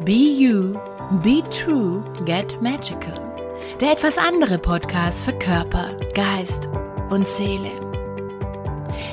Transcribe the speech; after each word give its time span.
Be 0.00 0.12
You, 0.12 0.74
Be 1.22 1.42
True, 1.50 2.02
Get 2.26 2.60
Magical. 2.60 3.14
Der 3.80 3.92
etwas 3.92 4.18
andere 4.18 4.58
Podcast 4.58 5.24
für 5.24 5.32
Körper, 5.32 5.96
Geist 6.14 6.68
und 7.10 7.26
Seele. 7.26 7.70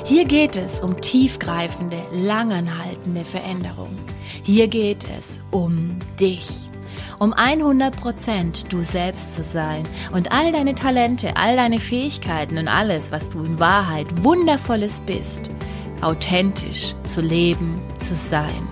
Hier 0.04 0.24
geht 0.24 0.56
es 0.56 0.80
um 0.80 1.00
tiefgreifende, 1.00 2.02
langanhaltende 2.10 3.24
Veränderung. 3.24 3.96
Hier 4.42 4.66
geht 4.68 5.06
es 5.18 5.40
um 5.50 5.98
dich. 6.20 6.48
Um 7.18 7.32
100% 7.32 8.68
du 8.68 8.82
selbst 8.82 9.36
zu 9.36 9.44
sein 9.44 9.84
und 10.12 10.32
all 10.32 10.50
deine 10.52 10.74
Talente, 10.74 11.36
all 11.36 11.56
deine 11.56 11.78
Fähigkeiten 11.78 12.58
und 12.58 12.68
alles, 12.68 13.12
was 13.12 13.30
du 13.30 13.44
in 13.44 13.60
Wahrheit 13.60 14.24
wundervolles 14.24 15.00
bist, 15.00 15.48
authentisch 16.00 16.94
zu 17.04 17.20
leben, 17.20 17.80
zu 17.98 18.14
sein. 18.14 18.71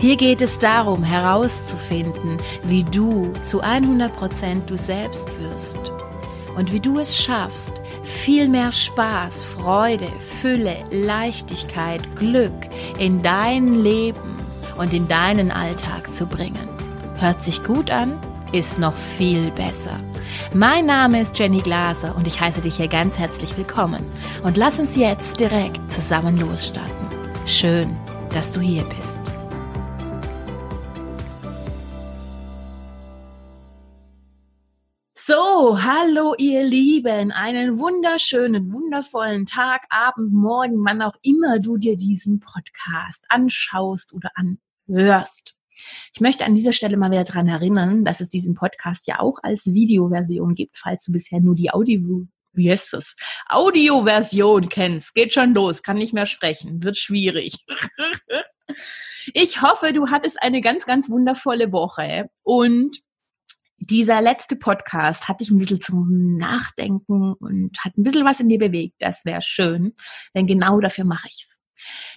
Hier 0.00 0.16
geht 0.16 0.40
es 0.40 0.60
darum 0.60 1.02
herauszufinden, 1.02 2.36
wie 2.62 2.84
du 2.84 3.32
zu 3.44 3.64
100% 3.64 4.66
du 4.66 4.78
selbst 4.78 5.28
wirst 5.40 5.92
und 6.56 6.72
wie 6.72 6.78
du 6.78 7.00
es 7.00 7.20
schaffst, 7.20 7.74
viel 8.04 8.48
mehr 8.48 8.70
Spaß, 8.70 9.42
Freude, 9.42 10.06
Fülle, 10.40 10.76
Leichtigkeit, 10.92 12.00
Glück 12.14 12.52
in 13.00 13.22
dein 13.22 13.74
Leben 13.74 14.36
und 14.76 14.94
in 14.94 15.08
deinen 15.08 15.50
Alltag 15.50 16.14
zu 16.14 16.26
bringen. 16.26 16.68
Hört 17.16 17.42
sich 17.42 17.64
gut 17.64 17.90
an, 17.90 18.20
ist 18.52 18.78
noch 18.78 18.94
viel 18.94 19.50
besser. 19.50 19.98
Mein 20.54 20.86
Name 20.86 21.22
ist 21.22 21.36
Jenny 21.36 21.60
Glaser 21.60 22.14
und 22.14 22.28
ich 22.28 22.40
heiße 22.40 22.60
dich 22.60 22.76
hier 22.76 22.88
ganz 22.88 23.18
herzlich 23.18 23.56
willkommen. 23.56 24.06
Und 24.44 24.56
lass 24.56 24.78
uns 24.78 24.94
jetzt 24.94 25.40
direkt 25.40 25.90
zusammen 25.90 26.38
losstarten. 26.38 27.08
Schön, 27.46 27.96
dass 28.32 28.52
du 28.52 28.60
hier 28.60 28.84
bist. 28.84 29.18
Hallo 35.60 36.36
ihr 36.38 36.62
Lieben, 36.62 37.32
einen 37.32 37.80
wunderschönen, 37.80 38.72
wundervollen 38.72 39.44
Tag, 39.44 39.86
Abend, 39.90 40.32
Morgen, 40.32 40.84
wann 40.84 41.02
auch 41.02 41.16
immer 41.20 41.58
du 41.58 41.78
dir 41.78 41.96
diesen 41.96 42.38
Podcast 42.38 43.24
anschaust 43.28 44.14
oder 44.14 44.30
anhörst. 44.36 45.56
Ich 46.14 46.20
möchte 46.20 46.44
an 46.44 46.54
dieser 46.54 46.72
Stelle 46.72 46.96
mal 46.96 47.10
wieder 47.10 47.24
daran 47.24 47.48
erinnern, 47.48 48.04
dass 48.04 48.20
es 48.20 48.30
diesen 48.30 48.54
Podcast 48.54 49.08
ja 49.08 49.18
auch 49.18 49.38
als 49.42 49.74
Videoversion 49.74 50.54
gibt, 50.54 50.78
falls 50.78 51.02
du 51.02 51.10
bisher 51.10 51.40
nur 51.40 51.56
die 51.56 51.72
Audio 51.72 52.28
das? 52.52 53.16
Audioversion 53.48 54.68
kennst. 54.68 55.14
Geht 55.14 55.32
schon 55.32 55.54
los, 55.54 55.82
kann 55.82 55.96
nicht 55.96 56.12
mehr 56.12 56.26
sprechen, 56.26 56.84
wird 56.84 56.96
schwierig. 56.96 57.64
ich 59.34 59.60
hoffe, 59.60 59.92
du 59.92 60.08
hattest 60.08 60.40
eine 60.40 60.60
ganz, 60.60 60.86
ganz 60.86 61.10
wundervolle 61.10 61.72
Woche 61.72 62.30
und 62.44 63.00
dieser 63.78 64.20
letzte 64.20 64.56
Podcast 64.56 65.28
hat 65.28 65.40
dich 65.40 65.50
ein 65.50 65.58
bisschen 65.58 65.80
zum 65.80 66.36
Nachdenken 66.36 67.34
und 67.34 67.78
hat 67.84 67.96
ein 67.96 68.02
bisschen 68.02 68.24
was 68.24 68.40
in 68.40 68.48
dir 68.48 68.58
bewegt. 68.58 68.96
Das 68.98 69.24
wäre 69.24 69.42
schön, 69.42 69.94
denn 70.34 70.46
genau 70.46 70.80
dafür 70.80 71.04
mache 71.04 71.28
ich's. 71.28 71.58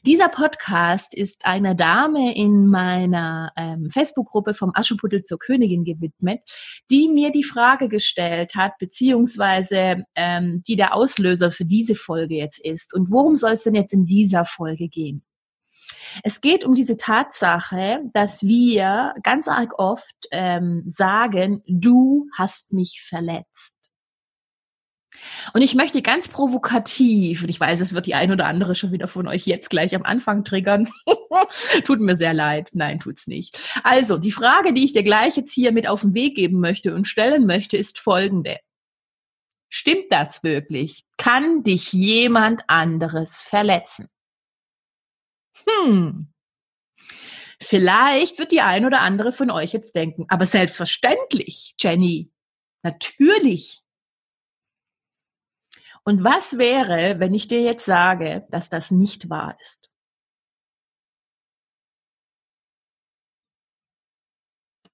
Dieser 0.06 0.30
Podcast 0.30 1.14
ist 1.14 1.46
einer 1.46 1.76
Dame 1.76 2.36
in 2.36 2.68
meiner 2.68 3.52
ähm, 3.56 3.90
Facebook-Gruppe 3.92 4.54
vom 4.54 4.72
Aschenputtel 4.74 5.24
zur 5.24 5.38
Königin 5.38 5.84
gewidmet, 5.84 6.42
die 6.90 7.08
mir 7.08 7.32
die 7.32 7.44
Frage 7.44 7.88
gestellt 7.88 8.56
hat, 8.56 8.78
beziehungsweise 8.80 10.04
ähm, 10.16 10.64
die 10.68 10.76
der 10.76 10.96
Auslöser 10.96 11.52
für 11.52 11.66
diese 11.66 11.96
Folge 11.96 12.36
jetzt 12.36 12.60
ist. 12.60 12.94
Und 12.94 13.12
worum 13.12 13.36
soll 13.36 13.52
es 13.52 13.64
denn 13.64 13.76
jetzt 13.76 13.94
in 13.94 14.06
dieser 14.06 14.46
Folge 14.46 14.88
gehen? 14.88 15.24
Es 16.24 16.42
geht 16.42 16.64
um 16.64 16.76
diese 16.76 16.98
Tatsache, 16.98 18.02
dass 18.14 18.44
wir 18.44 19.14
ganz 19.24 19.48
arg 19.48 19.80
oft 19.80 20.16
ähm, 20.32 20.84
sagen, 20.88 21.64
du 21.68 22.28
hast 22.38 22.74
mich 22.74 23.02
verletzt. 23.08 23.76
Und 25.54 25.62
ich 25.62 25.76
möchte 25.76 26.02
ganz 26.02 26.28
provokativ, 26.28 27.44
und 27.44 27.50
ich 27.50 27.60
weiß, 27.60 27.82
es 27.82 27.94
wird 27.94 28.06
die 28.06 28.16
ein 28.16 28.32
oder 28.32 28.46
andere 28.46 28.76
schon 28.76 28.92
wieder 28.92 29.08
von 29.08 29.28
euch 29.28 29.46
jetzt 29.46 29.70
gleich 29.70 29.94
am 29.94 30.04
Anfang 30.04 30.44
triggern. 30.44 30.90
Tut 31.86 32.00
mir 32.00 32.16
sehr 32.16 32.34
leid. 32.34 32.70
Nein, 32.74 33.00
tut's 33.00 33.28
nicht. 33.28 33.58
Also, 33.84 34.18
die 34.18 34.32
Frage, 34.32 34.74
die 34.74 34.86
ich 34.86 34.94
dir 34.94 35.04
gleich 35.04 35.36
jetzt 35.38 35.54
hier 35.54 35.72
mit 35.72 35.88
auf 35.88 36.02
den 36.02 36.14
Weg 36.14 36.36
geben 36.36 36.60
möchte 36.60 36.96
und 36.96 37.08
stellen 37.08 37.46
möchte, 37.46 37.78
ist 37.78 38.00
folgende. 38.00 38.58
Stimmt 39.70 40.06
das 40.10 40.44
wirklich? 40.44 41.06
Kann 41.18 41.64
dich 41.64 41.94
jemand 41.94 42.64
anderes 42.68 43.42
verletzen? 43.42 44.10
Hm, 45.66 46.34
vielleicht 47.62 48.40
wird 48.40 48.52
die 48.52 48.62
ein 48.62 48.86
oder 48.86 49.02
andere 49.02 49.32
von 49.32 49.52
euch 49.52 49.74
jetzt 49.74 49.96
denken, 49.96 50.26
aber 50.30 50.46
selbstverständlich, 50.46 51.76
Jenny, 51.80 52.32
natürlich. 52.84 53.82
Und 56.04 56.24
was 56.24 56.58
wäre, 56.58 57.20
wenn 57.20 57.34
ich 57.34 57.48
dir 57.48 57.62
jetzt 57.62 57.86
sage, 57.86 58.46
dass 58.50 58.70
das 58.70 58.92
nicht 58.92 59.30
wahr 59.30 59.56
ist? 59.60 59.92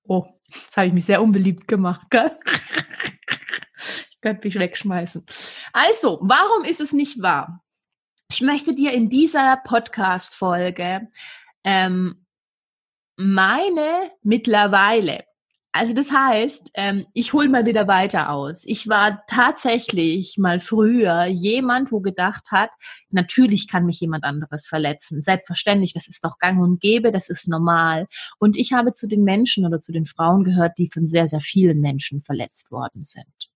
Oh, 0.07 0.25
das 0.49 0.75
habe 0.77 0.87
ich 0.87 0.93
mich 0.93 1.05
sehr 1.05 1.21
unbeliebt 1.21 1.67
gemacht, 1.67 2.09
gell? 2.09 2.31
Ich 4.09 4.21
könnte 4.21 4.47
mich 4.47 4.57
wegschmeißen. 4.57 5.23
Also, 5.73 6.19
warum 6.23 6.65
ist 6.65 6.81
es 6.81 6.91
nicht 6.91 7.21
wahr? 7.21 7.63
Ich 8.29 8.41
möchte 8.41 8.75
dir 8.75 8.91
in 8.91 9.09
dieser 9.09 9.57
Podcast-Folge 9.57 11.07
ähm, 11.63 12.25
meine 13.15 14.11
mittlerweile, 14.21 15.23
also 15.71 15.93
das 15.93 16.11
heißt, 16.11 16.71
ähm, 16.73 17.05
ich 17.13 17.33
hole 17.33 17.49
mal 17.49 17.65
wieder 17.67 17.87
weiter 17.87 18.31
aus. 18.31 18.63
Ich 18.65 18.87
war 18.87 19.23
tatsächlich 19.27 20.37
mal 20.37 20.59
früher 20.59 21.25
jemand, 21.25 21.91
wo 21.91 21.99
gedacht 21.99 22.49
hat, 22.49 22.71
natürlich 23.11 23.67
kann 23.67 23.85
mich 23.85 23.99
jemand 23.99 24.23
anderes 24.23 24.65
verletzen. 24.67 25.21
Selbstverständlich, 25.21 25.93
das 25.93 26.07
ist 26.07 26.25
doch 26.25 26.39
gang 26.39 26.59
und 26.59 26.81
gäbe, 26.81 27.11
das 27.11 27.29
ist 27.29 27.47
normal. 27.47 28.07
Und 28.39 28.57
ich 28.57 28.73
habe 28.73 28.93
zu 28.93 29.07
den 29.07 29.23
Menschen 29.23 29.65
oder 29.65 29.79
zu 29.79 29.91
den 29.91 30.05
Frauen 30.05 30.43
gehört, 30.43 30.79
die 30.79 30.89
von 30.91 31.07
sehr, 31.07 31.27
sehr 31.27 31.41
vielen 31.41 31.79
Menschen 31.79 32.23
verletzt 32.23 32.71
worden 32.71 33.03
sind. 33.03 33.51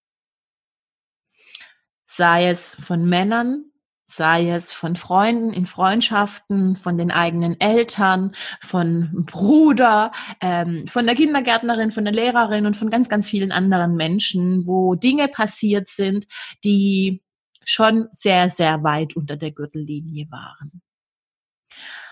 Sei 2.05 2.49
es 2.49 2.75
von 2.75 3.05
Männern, 3.05 3.70
sei 4.11 4.49
es 4.49 4.73
von 4.73 4.95
Freunden, 4.97 5.53
in 5.53 5.65
Freundschaften, 5.65 6.75
von 6.75 6.97
den 6.97 7.11
eigenen 7.11 7.59
Eltern, 7.59 8.35
von 8.59 9.25
Bruder, 9.25 10.11
ähm, 10.41 10.85
von 10.87 11.05
der 11.05 11.15
Kindergärtnerin, 11.15 11.91
von 11.91 12.03
der 12.03 12.13
Lehrerin 12.13 12.65
und 12.65 12.75
von 12.75 12.89
ganz, 12.89 13.07
ganz 13.07 13.29
vielen 13.29 13.51
anderen 13.51 13.95
Menschen, 13.95 14.67
wo 14.67 14.95
Dinge 14.95 15.29
passiert 15.29 15.87
sind, 15.87 16.27
die 16.63 17.23
schon 17.63 18.07
sehr, 18.11 18.49
sehr 18.49 18.83
weit 18.83 19.15
unter 19.15 19.37
der 19.37 19.51
Gürtellinie 19.51 20.27
waren. 20.29 20.81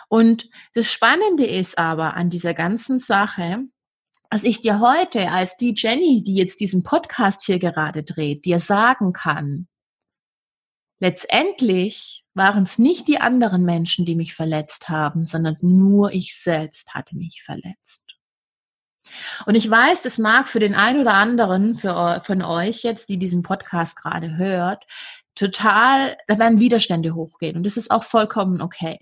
Und 0.08 0.50
das 0.74 0.92
Spannende 0.92 1.46
ist 1.46 1.78
aber 1.78 2.16
an 2.16 2.30
dieser 2.30 2.54
ganzen 2.54 2.98
Sache, 2.98 3.59
dass 4.30 4.44
ich 4.44 4.62
dir 4.62 4.80
heute 4.80 5.32
als 5.32 5.58
die 5.58 5.74
Jenny, 5.76 6.24
die 6.24 6.36
jetzt 6.36 6.59
diesen 6.62 6.84
Podcast 6.84 7.46
hier 7.46 7.59
gerade 7.59 8.04
dreht, 8.04 8.46
dir 8.46 8.59
sagen 8.59 9.12
kann, 9.12 9.68
Letztendlich 11.00 12.24
waren 12.34 12.64
es 12.64 12.78
nicht 12.78 13.08
die 13.08 13.20
anderen 13.20 13.64
Menschen, 13.64 14.06
die 14.06 14.16
mich 14.16 14.36
verletzt 14.36 14.90
haben, 14.90 15.26
sondern 15.26 15.58
nur 15.62 16.12
ich 16.12 16.38
selbst 16.38 16.94
hatte 16.94 17.16
mich 17.16 17.44
verletzt. 17.44 18.06
Und 19.46 19.56
ich 19.56 19.70
weiß, 19.70 20.04
das 20.04 20.18
mag 20.18 20.48
für 20.48 20.59
den 20.59 20.76
einen 20.76 21.02
oder 21.02 21.14
anderen 21.14 21.76
für, 21.76 22.22
von 22.24 22.42
euch 22.42 22.84
jetzt, 22.84 23.09
die 23.09 23.18
diesen 23.18 23.44
Podcast 23.44 23.96
gerade 23.96 24.38
hört, 24.38 24.86
total, 25.36 26.18
da 26.28 26.38
werden 26.38 26.59
Widerstände 26.59 27.16
hochgehen 27.16 27.56
und 27.58 27.64
das 27.64 27.78
ist 27.78 27.92
auch 27.92 28.04
vollkommen 28.04 28.62
okay. 28.62 29.00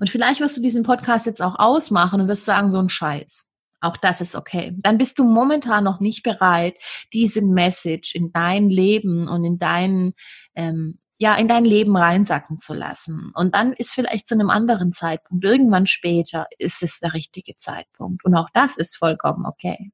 Und 0.00 0.10
vielleicht 0.10 0.40
wirst 0.40 0.56
du 0.56 0.62
diesen 0.62 0.82
Podcast 0.82 1.26
jetzt 1.26 1.42
auch 1.42 1.56
ausmachen 1.56 2.20
und 2.20 2.28
wirst 2.28 2.44
sagen, 2.44 2.70
so 2.70 2.78
ein 2.78 2.88
Scheiß. 2.88 3.48
Auch 3.80 3.96
das 3.96 4.20
ist 4.20 4.34
okay. 4.34 4.74
Dann 4.78 4.98
bist 4.98 5.20
du 5.20 5.24
momentan 5.24 5.84
noch 5.84 6.00
nicht 6.00 6.24
bereit, 6.24 6.74
diese 7.12 7.42
Message 7.42 8.14
in 8.14 8.32
dein 8.32 8.70
Leben 8.70 9.28
und 9.28 9.44
in 9.44 9.58
deinen 9.60 10.14
ähm, 10.56 10.98
ja, 11.18 11.34
in 11.34 11.48
dein 11.48 11.64
Leben 11.64 11.96
reinsacken 11.96 12.60
zu 12.60 12.74
lassen. 12.74 13.32
Und 13.34 13.54
dann 13.54 13.72
ist 13.72 13.92
vielleicht 13.92 14.28
zu 14.28 14.34
einem 14.34 14.50
anderen 14.50 14.92
Zeitpunkt, 14.92 15.44
irgendwann 15.44 15.86
später, 15.86 16.46
ist 16.58 16.82
es 16.82 17.00
der 17.00 17.12
richtige 17.12 17.56
Zeitpunkt. 17.56 18.24
Und 18.24 18.36
auch 18.36 18.48
das 18.54 18.76
ist 18.76 18.96
vollkommen 18.96 19.44
okay. 19.44 19.90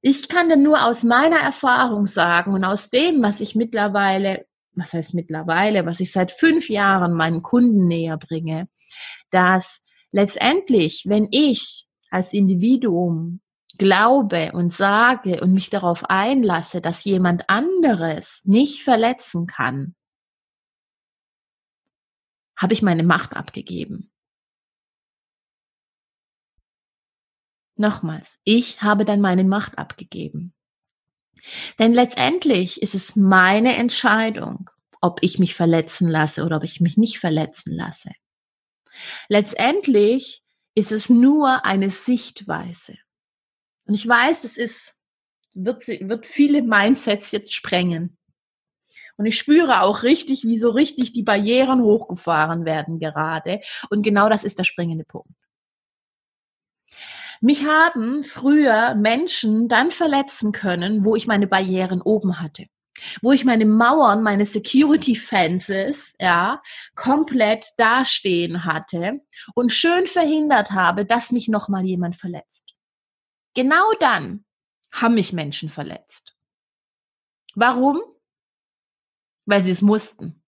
Ich 0.00 0.28
kann 0.28 0.48
dir 0.48 0.56
nur 0.56 0.84
aus 0.86 1.02
meiner 1.02 1.40
Erfahrung 1.40 2.06
sagen 2.06 2.54
und 2.54 2.64
aus 2.64 2.88
dem, 2.88 3.20
was 3.22 3.40
ich 3.40 3.54
mittlerweile, 3.54 4.46
was 4.74 4.94
heißt 4.94 5.12
mittlerweile, 5.14 5.84
was 5.84 6.00
ich 6.00 6.12
seit 6.12 6.30
fünf 6.30 6.70
Jahren 6.70 7.12
meinen 7.12 7.42
Kunden 7.42 7.86
näher 7.88 8.16
bringe, 8.16 8.68
dass 9.30 9.80
letztendlich, 10.12 11.04
wenn 11.06 11.28
ich 11.32 11.86
als 12.10 12.32
Individuum 12.32 13.40
glaube 13.80 14.52
und 14.52 14.74
sage 14.74 15.40
und 15.40 15.54
mich 15.54 15.70
darauf 15.70 16.04
einlasse, 16.04 16.82
dass 16.82 17.04
jemand 17.04 17.48
anderes 17.48 18.42
mich 18.44 18.84
verletzen 18.84 19.46
kann, 19.46 19.94
habe 22.58 22.74
ich 22.74 22.82
meine 22.82 23.02
Macht 23.02 23.34
abgegeben. 23.34 24.12
Nochmals, 27.76 28.38
ich 28.44 28.82
habe 28.82 29.06
dann 29.06 29.22
meine 29.22 29.44
Macht 29.44 29.78
abgegeben. 29.78 30.52
Denn 31.78 31.94
letztendlich 31.94 32.82
ist 32.82 32.94
es 32.94 33.16
meine 33.16 33.76
Entscheidung, 33.76 34.68
ob 35.00 35.20
ich 35.22 35.38
mich 35.38 35.54
verletzen 35.54 36.06
lasse 36.06 36.44
oder 36.44 36.58
ob 36.58 36.64
ich 36.64 36.82
mich 36.82 36.98
nicht 36.98 37.18
verletzen 37.18 37.72
lasse. 37.72 38.10
Letztendlich 39.28 40.42
ist 40.74 40.92
es 40.92 41.08
nur 41.08 41.64
eine 41.64 41.88
Sichtweise. 41.88 42.98
Und 43.86 43.94
ich 43.94 44.06
weiß, 44.06 44.44
es 44.44 44.56
ist, 44.56 45.00
wird, 45.54 45.86
wird 45.86 46.26
viele 46.26 46.62
Mindsets 46.62 47.32
jetzt 47.32 47.52
sprengen. 47.54 48.16
Und 49.16 49.26
ich 49.26 49.36
spüre 49.36 49.82
auch 49.82 50.02
richtig, 50.02 50.44
wie 50.44 50.56
so 50.56 50.70
richtig 50.70 51.12
die 51.12 51.22
Barrieren 51.22 51.82
hochgefahren 51.82 52.64
werden 52.64 52.98
gerade. 52.98 53.60
Und 53.90 54.02
genau 54.02 54.30
das 54.30 54.44
ist 54.44 54.58
der 54.58 54.64
springende 54.64 55.04
Punkt. 55.04 55.34
Mich 57.42 57.66
haben 57.66 58.22
früher 58.22 58.94
Menschen 58.94 59.68
dann 59.68 59.90
verletzen 59.90 60.52
können, 60.52 61.04
wo 61.04 61.16
ich 61.16 61.26
meine 61.26 61.46
Barrieren 61.46 62.02
oben 62.02 62.40
hatte. 62.40 62.66
Wo 63.22 63.32
ich 63.32 63.46
meine 63.46 63.64
Mauern, 63.64 64.22
meine 64.22 64.44
Security 64.44 65.14
Fences, 65.14 66.14
ja, 66.20 66.60
komplett 66.94 67.66
dastehen 67.78 68.64
hatte 68.64 69.20
und 69.54 69.72
schön 69.72 70.06
verhindert 70.06 70.72
habe, 70.72 71.06
dass 71.06 71.30
mich 71.30 71.48
nochmal 71.48 71.84
jemand 71.84 72.16
verletzt. 72.16 72.69
Genau 73.54 73.92
dann 73.98 74.44
haben 74.92 75.14
mich 75.14 75.32
Menschen 75.32 75.68
verletzt. 75.68 76.36
Warum? 77.54 78.00
Weil 79.46 79.64
sie 79.64 79.72
es 79.72 79.82
mussten. 79.82 80.42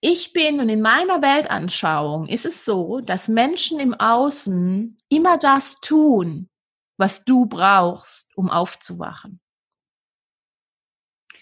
Ich 0.00 0.32
bin 0.32 0.60
und 0.60 0.70
in 0.70 0.80
meiner 0.80 1.20
Weltanschauung 1.20 2.26
ist 2.28 2.46
es 2.46 2.64
so, 2.64 3.00
dass 3.00 3.28
Menschen 3.28 3.78
im 3.78 3.92
Außen 3.92 4.98
immer 5.08 5.36
das 5.36 5.80
tun, 5.80 6.48
was 6.96 7.24
du 7.24 7.46
brauchst, 7.46 8.34
um 8.36 8.48
aufzuwachen. 8.50 9.40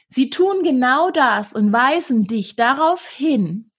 Sie 0.08 0.30
tun 0.30 0.62
genau 0.62 1.10
das 1.10 1.52
und 1.52 1.72
weisen 1.72 2.26
dich 2.26 2.56
darauf 2.56 3.06
hin, 3.06 3.70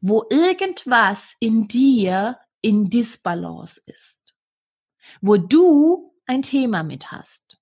wo 0.00 0.24
irgendwas 0.30 1.36
in 1.40 1.66
dir 1.66 2.38
in 2.60 2.90
Disbalance 2.90 3.82
ist, 3.86 4.21
wo 5.22 5.38
du 5.38 6.12
ein 6.26 6.42
Thema 6.42 6.82
mit 6.82 7.10
hast. 7.10 7.58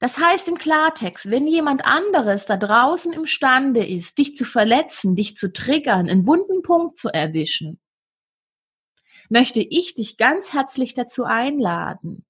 Das 0.00 0.18
heißt 0.18 0.48
im 0.48 0.56
Klartext, 0.56 1.30
wenn 1.30 1.46
jemand 1.46 1.84
anderes 1.84 2.46
da 2.46 2.56
draußen 2.56 3.12
imstande 3.12 3.86
ist, 3.86 4.18
dich 4.18 4.36
zu 4.36 4.44
verletzen, 4.44 5.14
dich 5.14 5.36
zu 5.36 5.52
triggern, 5.52 6.08
einen 6.08 6.26
wunden 6.26 6.62
Punkt 6.62 6.98
zu 6.98 7.08
erwischen, 7.08 7.80
möchte 9.28 9.60
ich 9.60 9.94
dich 9.94 10.16
ganz 10.16 10.52
herzlich 10.52 10.94
dazu 10.94 11.24
einladen, 11.24 12.24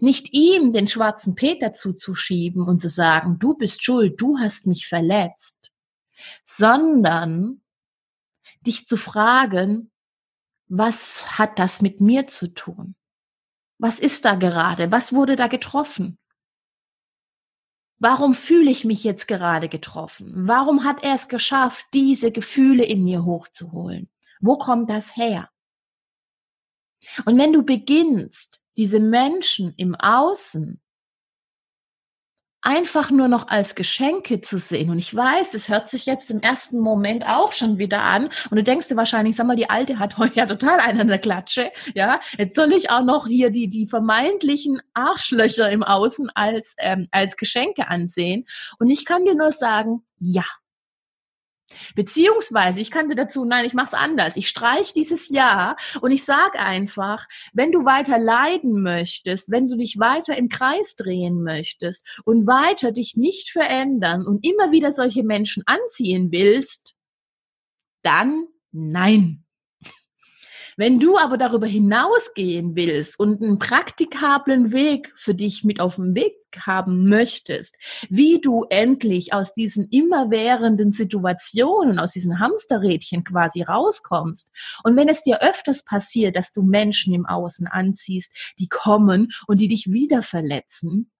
nicht 0.00 0.32
ihm 0.32 0.72
den 0.72 0.88
schwarzen 0.88 1.34
Peter 1.34 1.74
zuzuschieben 1.74 2.66
und 2.66 2.80
zu 2.80 2.88
sagen, 2.88 3.38
du 3.38 3.54
bist 3.54 3.82
schuld, 3.84 4.20
du 4.20 4.38
hast 4.38 4.66
mich 4.66 4.86
verletzt, 4.86 5.70
sondern 6.44 7.62
dich 8.60 8.86
zu 8.86 8.96
fragen, 8.96 9.90
was 10.68 11.38
hat 11.38 11.58
das 11.58 11.80
mit 11.80 12.00
mir 12.00 12.26
zu 12.26 12.48
tun? 12.48 12.96
Was 13.78 14.00
ist 14.00 14.24
da 14.24 14.34
gerade? 14.34 14.90
Was 14.90 15.12
wurde 15.12 15.36
da 15.36 15.48
getroffen? 15.48 16.18
Warum 17.98 18.34
fühle 18.34 18.70
ich 18.70 18.84
mich 18.84 19.04
jetzt 19.04 19.26
gerade 19.26 19.68
getroffen? 19.68 20.46
Warum 20.46 20.84
hat 20.84 21.02
er 21.02 21.14
es 21.14 21.28
geschafft, 21.28 21.86
diese 21.94 22.30
Gefühle 22.30 22.84
in 22.84 23.04
mir 23.04 23.24
hochzuholen? 23.24 24.10
Wo 24.40 24.58
kommt 24.58 24.90
das 24.90 25.16
her? 25.16 25.50
Und 27.24 27.38
wenn 27.38 27.52
du 27.52 27.62
beginnst, 27.62 28.62
diese 28.76 29.00
Menschen 29.00 29.72
im 29.76 29.94
Außen 29.94 30.80
einfach 32.66 33.12
nur 33.12 33.28
noch 33.28 33.46
als 33.46 33.76
Geschenke 33.76 34.40
zu 34.40 34.58
sehen. 34.58 34.90
Und 34.90 34.98
ich 34.98 35.14
weiß, 35.14 35.52
das 35.52 35.68
hört 35.68 35.88
sich 35.88 36.04
jetzt 36.04 36.32
im 36.32 36.40
ersten 36.40 36.80
Moment 36.80 37.24
auch 37.24 37.52
schon 37.52 37.78
wieder 37.78 38.02
an. 38.02 38.24
Und 38.50 38.56
du 38.56 38.64
denkst 38.64 38.88
dir 38.88 38.96
wahrscheinlich, 38.96 39.36
sag 39.36 39.46
mal, 39.46 39.54
die 39.54 39.70
Alte 39.70 40.00
hat 40.00 40.18
heute 40.18 40.34
ja 40.34 40.46
total 40.46 40.80
einen 40.80 41.00
an 41.00 41.06
der 41.06 41.20
Klatsche. 41.20 41.70
Ja, 41.94 42.18
jetzt 42.36 42.56
soll 42.56 42.72
ich 42.72 42.90
auch 42.90 43.04
noch 43.04 43.28
hier 43.28 43.50
die, 43.50 43.68
die 43.68 43.86
vermeintlichen 43.86 44.82
Arschlöcher 44.94 45.70
im 45.70 45.84
Außen 45.84 46.28
als, 46.34 46.74
ähm, 46.78 47.06
als 47.12 47.36
Geschenke 47.36 47.86
ansehen. 47.86 48.46
Und 48.80 48.90
ich 48.90 49.04
kann 49.04 49.24
dir 49.24 49.36
nur 49.36 49.52
sagen, 49.52 50.02
ja, 50.18 50.44
Beziehungsweise, 51.94 52.80
ich 52.80 52.90
kann 52.90 53.08
dir 53.08 53.16
dazu, 53.16 53.44
nein, 53.44 53.64
ich 53.64 53.74
mache 53.74 53.86
es 53.86 53.94
anders. 53.94 54.36
Ich 54.36 54.48
streich 54.48 54.92
dieses 54.92 55.28
Jahr 55.28 55.76
und 56.00 56.12
ich 56.12 56.24
sage 56.24 56.58
einfach, 56.58 57.26
wenn 57.52 57.72
du 57.72 57.84
weiter 57.84 58.18
leiden 58.18 58.82
möchtest, 58.82 59.50
wenn 59.50 59.68
du 59.68 59.76
dich 59.76 59.98
weiter 59.98 60.36
im 60.36 60.48
Kreis 60.48 60.94
drehen 60.96 61.42
möchtest 61.42 62.20
und 62.24 62.46
weiter 62.46 62.92
dich 62.92 63.16
nicht 63.16 63.50
verändern 63.50 64.24
und 64.24 64.46
immer 64.46 64.70
wieder 64.70 64.92
solche 64.92 65.24
Menschen 65.24 65.64
anziehen 65.66 66.30
willst, 66.30 66.94
dann 68.02 68.46
nein. 68.70 69.42
Wenn 70.76 71.00
du 71.00 71.16
aber 71.16 71.38
darüber 71.38 71.66
hinausgehen 71.66 72.76
willst 72.76 73.18
und 73.18 73.42
einen 73.42 73.58
praktikablen 73.58 74.72
Weg 74.72 75.10
für 75.16 75.34
dich 75.34 75.64
mit 75.64 75.80
auf 75.80 75.96
dem 75.96 76.14
Weg 76.14 76.34
haben 76.60 77.08
möchtest, 77.08 77.76
wie 78.08 78.40
du 78.40 78.64
endlich 78.70 79.32
aus 79.32 79.52
diesen 79.54 79.88
immerwährenden 79.90 80.92
Situationen, 80.92 81.98
aus 81.98 82.12
diesen 82.12 82.38
Hamsterrädchen 82.38 83.24
quasi 83.24 83.62
rauskommst. 83.62 84.50
Und 84.84 84.96
wenn 84.96 85.08
es 85.08 85.22
dir 85.22 85.42
öfters 85.42 85.84
passiert, 85.84 86.36
dass 86.36 86.52
du 86.52 86.62
Menschen 86.62 87.14
im 87.14 87.26
Außen 87.26 87.66
anziehst, 87.66 88.54
die 88.58 88.68
kommen 88.68 89.32
und 89.46 89.60
die 89.60 89.68
dich 89.68 89.90
wieder 89.90 90.22
verletzen 90.22 91.10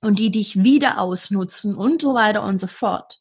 und 0.00 0.18
die 0.18 0.30
dich 0.30 0.62
wieder 0.62 1.00
ausnutzen 1.00 1.74
und 1.74 2.02
so 2.02 2.14
weiter 2.14 2.42
und 2.42 2.58
so 2.58 2.66
fort, 2.66 3.20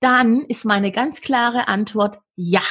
dann 0.00 0.42
ist 0.42 0.64
meine 0.64 0.90
ganz 0.90 1.20
klare 1.20 1.68
Antwort 1.68 2.18
ja. 2.34 2.62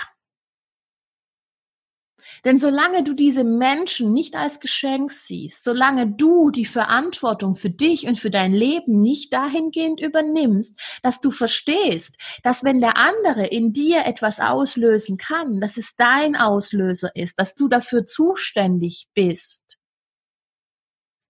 Denn 2.44 2.58
solange 2.58 3.04
du 3.04 3.14
diese 3.14 3.44
Menschen 3.44 4.14
nicht 4.14 4.36
als 4.36 4.60
Geschenk 4.60 5.12
siehst, 5.12 5.64
solange 5.64 6.08
du 6.08 6.50
die 6.50 6.66
Verantwortung 6.66 7.56
für 7.56 7.70
dich 7.70 8.08
und 8.08 8.20
für 8.20 8.32
dein 8.32 8.52
Leben 8.52 9.00
nicht 9.00 9.32
dahingehend 9.32 10.00
übernimmst, 10.00 10.80
dass 11.04 11.20
du 11.22 11.30
verstehst, 11.30 12.16
dass 12.42 12.64
wenn 12.64 12.82
der 12.82 12.98
andere 12.98 13.46
in 13.46 13.74
dir 13.74 14.06
etwas 14.06 14.40
auslösen 14.40 15.18
kann, 15.18 15.62
dass 15.62 15.78
es 15.78 15.96
dein 15.96 16.36
Auslöser 16.36 17.16
ist, 17.16 17.40
dass 17.40 17.54
du 17.54 17.68
dafür 17.68 18.06
zuständig 18.08 19.08
bist, 19.14 19.78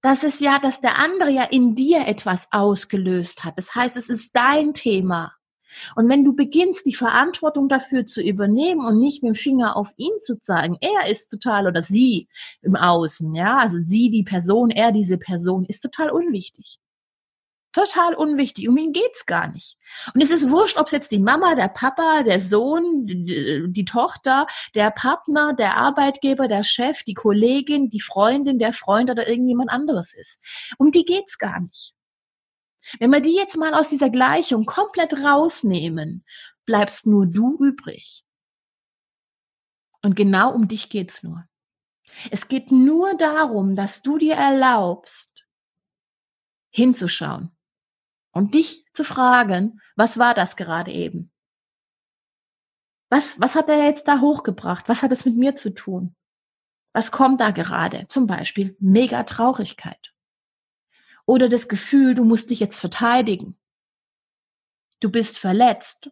dass 0.02 0.24
es 0.24 0.40
ja, 0.40 0.60
dass 0.60 0.82
der 0.82 0.98
andere 0.98 1.30
ja 1.30 1.44
in 1.44 1.76
dir 1.76 2.08
etwas 2.08 2.48
ausgelöst 2.52 3.44
hat. 3.44 3.58
Das 3.58 3.76
heißt, 3.76 3.98
es 3.98 4.10
ist 4.10 4.36
dein 4.36 4.74
Thema. 4.74 5.34
Und 5.96 6.10
wenn 6.10 6.24
du 6.24 6.34
beginnst, 6.34 6.86
die 6.86 6.96
Verantwortung 6.96 7.70
dafür 7.70 8.06
zu 8.06 8.22
übernehmen 8.22 8.86
und 8.86 9.00
nicht 9.00 9.24
mit 9.24 9.36
dem 9.36 9.36
Finger 9.36 9.76
auf 9.76 9.94
ihn 9.98 10.14
zu 10.22 10.42
zeigen, 10.42 10.78
er 10.82 11.10
ist 11.10 11.30
total 11.30 11.68
oder 11.68 11.84
sie 11.84 12.28
im 12.62 12.76
Außen, 12.76 13.34
ja, 13.36 13.58
also 13.58 13.78
sie 13.86 14.10
die 14.10 14.24
Person, 14.24 14.70
er 14.70 14.92
diese 14.92 15.18
Person, 15.18 15.66
ist 15.66 15.82
total 15.82 16.10
unwichtig. 16.10 16.80
Total 17.74 18.16
unwichtig. 18.16 18.68
Um 18.68 18.78
ihn 18.78 18.92
geht's 18.92 19.26
gar 19.26 19.48
nicht. 19.48 19.78
Und 20.14 20.22
es 20.22 20.30
ist 20.30 20.50
wurscht, 20.50 20.78
ob 20.78 20.88
es 20.88 20.92
jetzt 20.92 21.12
die 21.12 21.20
Mama, 21.20 21.56
der 21.56 21.70
Papa, 21.70 22.24
der 22.24 22.42
Sohn, 22.42 23.06
die, 23.06 23.64
die 23.70 23.86
Tochter, 23.86 24.46
der 24.76 24.92
Partner, 24.92 25.54
der 25.54 25.78
Arbeitgeber, 25.78 26.50
der 26.50 26.64
Chef, 26.64 27.04
die 27.04 27.14
Kollegin, 27.14 27.88
die 27.88 28.02
Freundin, 28.02 28.60
der 28.60 28.74
Freund 28.74 29.10
oder 29.10 29.28
irgendjemand 29.28 29.70
anderes 29.70 30.14
ist. 30.14 30.44
Um 30.78 30.92
die 30.92 31.06
geht's 31.06 31.38
gar 31.38 31.62
nicht. 31.62 31.96
Wenn 33.00 33.12
wir 33.12 33.22
die 33.22 33.36
jetzt 33.36 33.58
mal 33.58 33.74
aus 33.74 33.90
dieser 33.90 34.10
Gleichung 34.10 34.66
komplett 34.66 35.14
rausnehmen, 35.14 36.26
bleibst 36.66 37.08
nur 37.08 37.26
du 37.28 37.58
übrig. 37.58 38.24
Und 40.02 40.16
genau 40.16 40.54
um 40.54 40.68
dich 40.68 40.90
geht's 40.90 41.24
nur. 41.24 41.46
Es 42.32 42.48
geht 42.48 42.72
nur 42.72 43.16
darum, 43.16 43.76
dass 43.76 44.02
du 44.02 44.18
dir 44.18 44.36
erlaubst, 44.36 45.46
hinzuschauen 46.72 47.56
und 48.32 48.54
dich 48.54 48.86
zu 48.94 49.04
fragen, 49.04 49.82
was 49.96 50.18
war 50.18 50.34
das 50.34 50.56
gerade 50.56 50.92
eben? 50.92 51.32
Was, 53.10 53.40
was 53.40 53.56
hat 53.56 53.70
er 53.70 53.84
jetzt 53.84 54.08
da 54.08 54.22
hochgebracht? 54.22 54.88
Was 54.88 55.04
hat 55.04 55.12
es 55.12 55.26
mit 55.26 55.36
mir 55.36 55.56
zu 55.56 55.74
tun? 55.74 56.16
Was 56.94 57.12
kommt 57.12 57.42
da 57.42 57.52
gerade? 57.52 58.08
Zum 58.08 58.26
Beispiel 58.26 58.76
mega 58.80 59.24
Traurigkeit 59.24 60.11
oder 61.32 61.48
das 61.48 61.70
Gefühl, 61.70 62.14
du 62.14 62.26
musst 62.26 62.50
dich 62.50 62.60
jetzt 62.60 62.78
verteidigen. 62.78 63.56
Du 65.00 65.10
bist 65.10 65.40
verletzt. 65.40 66.12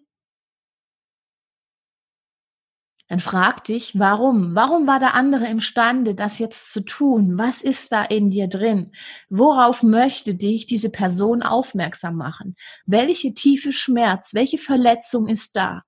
Dann 3.09 3.19
frag 3.19 3.65
dich, 3.65 3.99
warum? 3.99 4.55
Warum 4.55 4.87
war 4.87 5.01
der 5.01 5.15
andere 5.15 5.47
imstande, 5.47 6.15
das 6.15 6.39
jetzt 6.39 6.71
zu 6.71 6.85
tun? 6.85 7.37
Was 7.37 7.61
ist 7.63 7.91
da 7.91 8.05
in 8.05 8.31
dir 8.31 8.47
drin? 8.47 8.93
Worauf 9.27 9.83
möchte 9.83 10.35
dich 10.35 10.67
diese 10.67 10.89
Person 10.89 11.43
aufmerksam 11.43 12.15
machen? 12.15 12.55
Welche 12.85 13.33
tiefe 13.33 13.73
Schmerz, 13.73 14.33
welche 14.33 14.57
Verletzung 14.57 15.27
ist 15.27 15.53
da? 15.57 15.83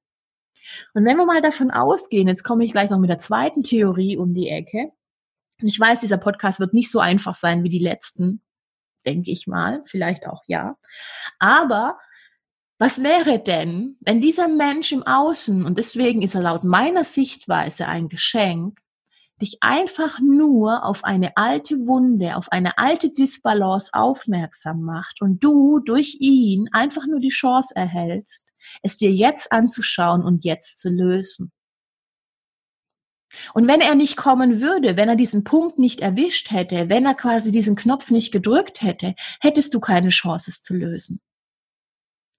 Und 0.94 1.06
wenn 1.06 1.16
wir 1.16 1.26
mal 1.26 1.42
davon 1.42 1.72
ausgehen, 1.72 2.28
jetzt 2.28 2.44
komme 2.44 2.66
ich 2.66 2.74
gleich 2.74 2.90
noch 2.90 3.00
mit 3.00 3.10
der 3.10 3.20
zweiten 3.20 3.64
Theorie 3.64 4.18
um 4.18 4.34
die 4.34 4.50
Ecke, 4.50 4.92
ich 5.62 5.80
weiß, 5.80 6.02
dieser 6.02 6.18
Podcast 6.18 6.60
wird 6.60 6.74
nicht 6.74 6.92
so 6.92 7.00
einfach 7.00 7.36
sein 7.36 7.64
wie 7.64 7.70
die 7.70 7.80
letzten, 7.80 8.42
denke 9.06 9.32
ich 9.32 9.48
mal, 9.48 9.82
vielleicht 9.86 10.28
auch 10.28 10.44
ja. 10.48 10.76
Aber 11.40 11.98
was 12.80 13.04
wäre 13.04 13.38
denn, 13.40 13.98
wenn 14.02 14.22
dieser 14.22 14.48
Mensch 14.48 14.92
im 14.92 15.04
Außen, 15.04 15.66
und 15.66 15.78
deswegen 15.78 16.24
ist 16.24 16.34
er 16.34 16.42
laut 16.42 16.64
meiner 16.64 17.04
Sichtweise 17.04 17.88
ein 17.88 18.10
Geschenk, 18.10 18.80
dich 19.42 19.58
einfach 19.62 20.20
nur 20.20 20.86
auf 20.86 21.04
eine 21.04 21.36
alte 21.36 21.76
Wunde, 21.88 22.36
auf 22.36 22.52
eine 22.52 22.78
alte 22.78 23.12
Disbalance 23.12 23.92
aufmerksam 23.94 24.82
macht 24.82 25.22
und 25.22 25.44
du 25.44 25.80
durch 25.80 26.18
ihn 26.20 26.70
einfach 26.72 27.06
nur 27.08 27.20
die 27.20 27.30
Chance 27.30 27.76
erhältst, 27.76 28.50
es 28.84 28.98
dir 28.98 29.12
jetzt 29.12 29.52
anzuschauen 29.52 30.24
und 30.24 30.46
jetzt 30.46 30.80
zu 30.80 30.90
lösen. 30.90 31.52
Und 33.54 33.68
wenn 33.68 33.82
er 33.82 33.96
nicht 33.96 34.18
kommen 34.18 34.62
würde, 34.62 34.98
wenn 34.98 35.10
er 35.10 35.16
diesen 35.16 35.44
Punkt 35.44 35.80
nicht 35.80 36.02
erwischt 36.02 36.52
hätte, 36.52 36.90
wenn 36.90 37.06
er 37.06 37.16
quasi 37.16 37.52
diesen 37.52 37.76
Knopf 37.76 38.12
nicht 38.12 38.32
gedrückt 38.32 38.82
hätte, 38.82 39.16
hättest 39.40 39.74
du 39.74 39.80
keine 39.80 40.10
Chance, 40.10 40.50
es 40.50 40.64
zu 40.64 40.74
lösen. 40.74 41.22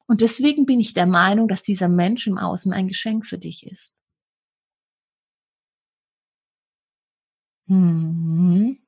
Und 0.06 0.20
deswegen 0.20 0.66
bin 0.66 0.80
ich 0.80 0.92
der 0.94 1.06
Meinung, 1.06 1.48
dass 1.48 1.62
dieser 1.62 1.88
Mensch 1.88 2.26
im 2.26 2.38
Außen 2.38 2.72
ein 2.72 2.88
Geschenk 2.88 3.24
für 3.26 3.38
dich 3.38 3.66
ist. 3.66 3.96
Mhm. 7.66 8.78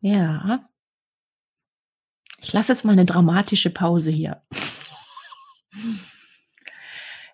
Ja. 0.00 0.68
Ich 2.40 2.52
lasse 2.52 2.72
jetzt 2.72 2.84
mal 2.84 2.92
eine 2.92 3.06
dramatische 3.06 3.70
Pause 3.70 4.10
hier. 4.10 4.42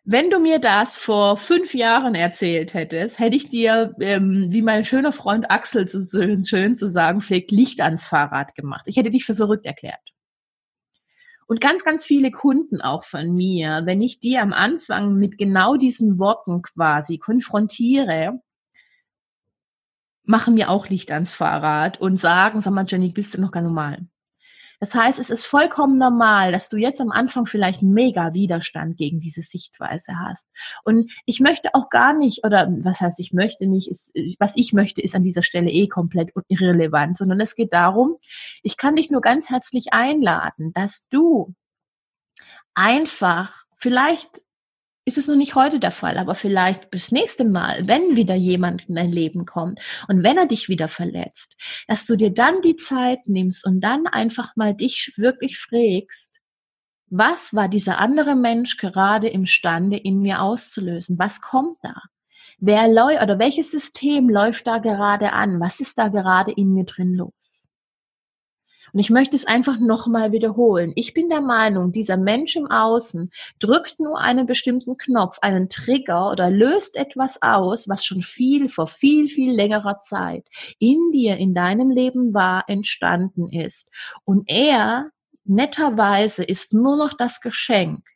Wenn 0.07 0.29
du 0.29 0.39
mir 0.39 0.59
das 0.59 0.97
vor 0.97 1.39
fünf 1.39 1.73
Jahren 1.73 2.15
erzählt 2.15 2.75
hättest, 2.75 3.19
hätte 3.19 3.37
ich 3.37 3.49
dir, 3.49 3.95
ähm, 4.01 4.49
wie 4.51 4.61
mein 4.61 4.85
schöner 4.85 5.13
Freund 5.13 5.51
Axel 5.51 5.89
so 5.89 6.21
schön 6.45 6.77
zu 6.77 6.91
sagen 6.91 7.23
pflegt, 7.23 7.51
Licht 7.51 7.81
ans 7.81 8.05
Fahrrad 8.05 8.55
gemacht. 8.55 8.85
Ich 8.87 8.99
hätte 8.99 9.11
dich 9.11 9.25
für 9.25 9.35
verrückt 9.35 9.65
erklärt. 9.65 10.01
Und 11.47 11.61
ganz, 11.63 11.85
ganz 11.85 12.05
viele 12.05 12.31
Kunden 12.31 12.83
auch 12.83 13.05
von 13.05 13.35
mir, 13.35 13.83
wenn 13.87 14.03
ich 14.03 14.21
die 14.21 14.37
am 14.37 14.53
Anfang 14.53 15.15
mit 15.15 15.39
genau 15.39 15.77
diesen 15.77 16.19
Worten 16.19 16.61
quasi 16.61 17.17
konfrontiere, 17.17 18.41
machen 20.25 20.55
mir 20.55 20.69
auch 20.69 20.89
Licht 20.89 21.11
ans 21.13 21.33
Fahrrad 21.33 21.99
und 21.99 22.21
sagen, 22.21 22.61
sag 22.61 22.73
mal, 22.75 22.85
Jenny, 22.87 23.11
bist 23.11 23.35
du 23.35 23.41
noch 23.41 23.53
ganz 23.53 23.67
normal? 23.67 24.07
Das 24.85 24.95
heißt, 24.95 25.19
es 25.19 25.31
ist 25.31 25.47
vollkommen 25.47 25.97
normal, 25.97 26.53
dass 26.53 26.69
du 26.69 26.77
jetzt 26.77 27.01
am 27.01 27.11
Anfang 27.11 27.47
vielleicht 27.47 27.81
mega 27.81 28.35
Widerstand 28.35 28.99
gegen 28.99 29.19
diese 29.19 29.41
Sichtweise 29.41 30.19
hast. 30.19 30.47
Und 30.85 31.11
ich 31.25 31.41
möchte 31.41 31.71
auch 31.73 31.89
gar 31.89 32.13
nicht, 32.13 32.45
oder 32.45 32.69
was 32.83 33.01
heißt, 33.01 33.19
ich 33.19 33.33
möchte 33.33 33.67
nicht, 33.67 33.89
ist, 33.89 34.13
was 34.39 34.53
ich 34.57 34.75
möchte, 34.75 35.01
ist 35.01 35.15
an 35.15 35.23
dieser 35.23 35.43
Stelle 35.43 35.71
eh 35.71 35.89
komplett 35.89 36.35
irrelevant, 36.49 37.17
sondern 37.17 37.41
es 37.41 37.57
geht 37.57 37.73
darum, 37.73 38.17
ich 38.63 38.77
kann 38.77 38.97
dich 38.97 39.11
nur 39.11 39.23
ganz 39.23 39.49
herzlich 39.49 39.95
einladen, 39.95 40.75
dass 40.75 41.09
du 41.09 41.55
einfach 42.75 43.65
vielleicht 43.73 44.43
ist 45.05 45.19
es 45.19 45.29
noch 45.29 45.37
nicht 45.37 45.55
heute 45.55 45.81
der 45.81 45.91
Fall, 45.91 46.17
aber 46.17 46.35
vielleicht 46.35 46.91
bis 46.91 47.13
nächste 47.13 47.45
Mal, 47.45 47.87
wenn 47.87 48.17
wieder 48.17 48.35
jemand 48.35 48.89
in 48.89 48.95
dein 48.95 49.13
Leben 49.13 49.45
kommt 49.45 49.81
und 50.09 50.23
wenn 50.23 50.39
er 50.39 50.47
dich 50.47 50.69
wieder 50.69 50.89
verletzt, 50.89 51.57
dass 51.89 52.07
du 52.07 52.17
dir 52.17 52.33
dann 52.33 52.63
die 52.63 52.77
Zeit 52.77 53.21
nimmst 53.27 53.67
und 53.67 53.81
dann 53.81 54.07
einfach 54.07 54.57
mal 54.57 54.75
dich 54.75 55.13
wirklich 55.17 55.59
fragst, 55.59 56.31
was 57.11 57.55
war 57.55 57.69
dieser 57.69 57.99
andere 57.99 58.35
Mensch 58.35 58.77
gerade 58.79 59.29
imstande 59.29 59.97
in 59.97 60.21
mir 60.21 60.43
auszulösen? 60.43 61.19
Was 61.19 61.41
kommt 61.41 61.77
da? 61.83 61.95
Wer 62.59 62.89
läuft 62.89 63.23
oder 63.23 63.39
welches 63.39 63.71
System 63.71 64.29
läuft 64.29 64.67
da 64.67 64.79
gerade 64.79 65.33
an? 65.33 65.61
Was 65.61 65.81
ist 65.81 65.99
da 65.99 66.09
gerade 66.09 66.51
in 66.53 66.73
mir 66.73 66.85
drin 66.85 67.15
los? 67.15 67.69
Und 68.95 69.01
ich 69.01 69.11
möchte 69.11 69.35
es 69.35 69.45
einfach 69.45 69.81
nochmal 69.81 70.31
wiederholen. 70.31 70.93
Ich 70.95 71.15
bin 71.15 71.29
der 71.29 71.41
Meinung, 71.41 71.91
dieser 71.91 72.17
Mensch 72.17 72.55
im 72.55 72.71
Außen 72.71 73.33
drückt 73.59 73.99
nur 73.99 74.21
einen 74.21 74.47
bestimmten 74.47 74.97
Knopf, 74.97 75.41
einen 75.43 75.69
Trigger 75.69 76.31
oder 76.31 76.49
löst 76.49 76.95
etwas 76.97 77.43
aus, 77.43 77.89
was 77.89 78.05
schon 78.05 78.23
viel, 78.23 78.69
vor 78.69 78.87
viel, 78.87 79.27
viel 79.27 79.53
längerer 79.53 80.01
Zeit 80.01 80.47
in 80.79 81.11
dir, 81.13 81.37
in 81.39 81.55
deinem 81.55 81.91
Leben 81.91 82.35
war, 82.35 82.69
entstanden 82.69 83.49
ist. 83.49 83.91
Und 84.25 84.45
er, 84.47 85.11
netterweise, 85.43 86.45
ist 86.45 86.73
nur 86.73 86.97
noch 86.97 87.15
das 87.15 87.41
Geschenk, 87.41 88.07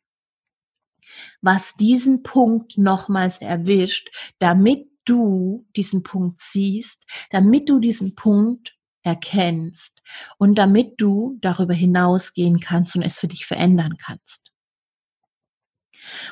was 1.41 1.75
diesen 1.75 2.23
Punkt 2.23 2.79
nochmals 2.79 3.43
erwischt, 3.43 4.11
damit 4.39 4.89
du 5.05 5.67
diesen 5.75 6.05
Punkt 6.05 6.41
siehst, 6.41 7.03
damit 7.33 7.69
du 7.69 7.81
diesen 7.81 8.15
Punkt 8.15 8.78
erkennst 9.03 10.03
und 10.39 10.57
damit 10.57 10.95
du 10.99 11.39
darüber 11.41 11.75
hinausgehen 11.75 12.61
kannst 12.61 12.97
und 12.97 13.03
es 13.03 13.19
für 13.19 13.29
dich 13.29 13.47
verändern 13.47 13.97
kannst. 13.99 14.53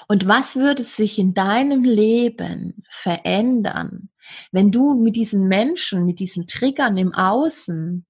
Und 0.08 0.26
was 0.26 0.56
würde 0.56 0.82
sich 0.82 1.18
in 1.18 1.35
deinem 1.35 1.85
Leben 1.85 2.85
verändern, 2.88 4.11
wenn 4.52 4.70
du 4.70 4.94
mit 4.94 5.16
diesen 5.16 5.49
Menschen, 5.49 6.06
mit 6.06 6.18
diesen 6.18 6.46
Triggern 6.46 6.96
im 6.96 7.14
Außen 7.14 8.06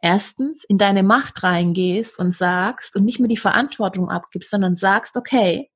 erstens 0.00 0.64
in 0.64 0.78
deine 0.78 1.02
Macht 1.02 1.42
reingehst 1.42 2.18
und 2.18 2.34
sagst 2.34 2.96
und 2.96 3.04
nicht 3.04 3.18
mehr 3.18 3.28
die 3.28 3.36
Verantwortung 3.36 4.10
abgibst, 4.10 4.50
sondern 4.50 4.76
sagst, 4.76 5.16
okay, 5.16 5.70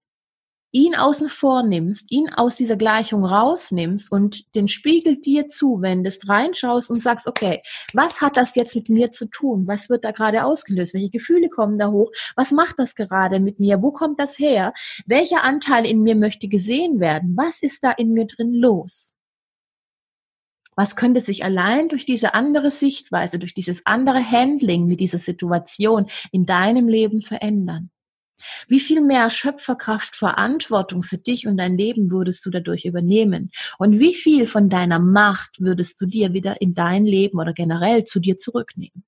ihn 0.72 0.94
außen 0.94 1.28
vor 1.28 1.62
nimmst, 1.62 2.12
ihn 2.12 2.28
aus 2.32 2.56
dieser 2.56 2.76
Gleichung 2.76 3.24
rausnimmst 3.24 4.12
und 4.12 4.54
den 4.54 4.68
Spiegel 4.68 5.16
dir 5.16 5.48
zuwendest, 5.48 6.28
reinschaust 6.28 6.90
und 6.90 7.00
sagst, 7.00 7.26
okay, 7.26 7.62
was 7.92 8.20
hat 8.20 8.36
das 8.36 8.54
jetzt 8.54 8.74
mit 8.74 8.88
mir 8.88 9.12
zu 9.12 9.26
tun? 9.26 9.66
Was 9.66 9.90
wird 9.90 10.04
da 10.04 10.12
gerade 10.12 10.44
ausgelöst? 10.44 10.94
Welche 10.94 11.10
Gefühle 11.10 11.48
kommen 11.48 11.78
da 11.78 11.90
hoch? 11.90 12.10
Was 12.36 12.52
macht 12.52 12.78
das 12.78 12.94
gerade 12.94 13.40
mit 13.40 13.58
mir? 13.58 13.82
Wo 13.82 13.92
kommt 13.92 14.20
das 14.20 14.38
her? 14.38 14.72
Welcher 15.06 15.42
Anteil 15.42 15.84
in 15.86 16.02
mir 16.02 16.14
möchte 16.14 16.48
gesehen 16.48 17.00
werden? 17.00 17.36
Was 17.36 17.62
ist 17.62 17.82
da 17.82 17.90
in 17.90 18.12
mir 18.12 18.26
drin 18.26 18.54
los? 18.54 19.16
Was 20.76 20.96
könnte 20.96 21.20
sich 21.20 21.44
allein 21.44 21.88
durch 21.88 22.06
diese 22.06 22.32
andere 22.32 22.70
Sichtweise, 22.70 23.38
durch 23.38 23.54
dieses 23.54 23.84
andere 23.86 24.24
Handling 24.24 24.86
mit 24.86 25.00
dieser 25.00 25.18
Situation 25.18 26.06
in 26.32 26.46
deinem 26.46 26.88
Leben 26.88 27.22
verändern? 27.22 27.90
Wie 28.68 28.80
viel 28.80 29.00
mehr 29.00 29.30
Schöpferkraft, 29.30 30.16
Verantwortung 30.16 31.02
für 31.02 31.18
dich 31.18 31.46
und 31.46 31.56
dein 31.56 31.76
Leben 31.76 32.10
würdest 32.10 32.44
du 32.46 32.50
dadurch 32.50 32.84
übernehmen? 32.84 33.50
Und 33.78 34.00
wie 34.00 34.14
viel 34.14 34.46
von 34.46 34.68
deiner 34.68 34.98
Macht 34.98 35.60
würdest 35.60 36.00
du 36.00 36.06
dir 36.06 36.32
wieder 36.32 36.60
in 36.60 36.74
dein 36.74 37.04
Leben 37.04 37.38
oder 37.38 37.52
generell 37.52 38.04
zu 38.04 38.20
dir 38.20 38.38
zurücknehmen? 38.38 39.04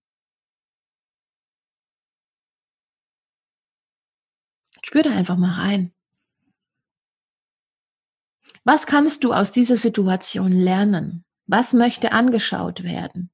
Spür 4.85 5.05
da 5.05 5.11
einfach 5.11 5.37
mal 5.37 5.53
rein. 5.53 5.93
Was 8.65 8.87
kannst 8.87 9.25
du 9.25 9.33
aus 9.33 9.53
dieser 9.53 9.77
Situation 9.77 10.53
lernen? 10.53 11.25
Was 11.47 11.73
möchte 11.73 12.13
angeschaut 12.13 12.83
werden? 12.83 13.31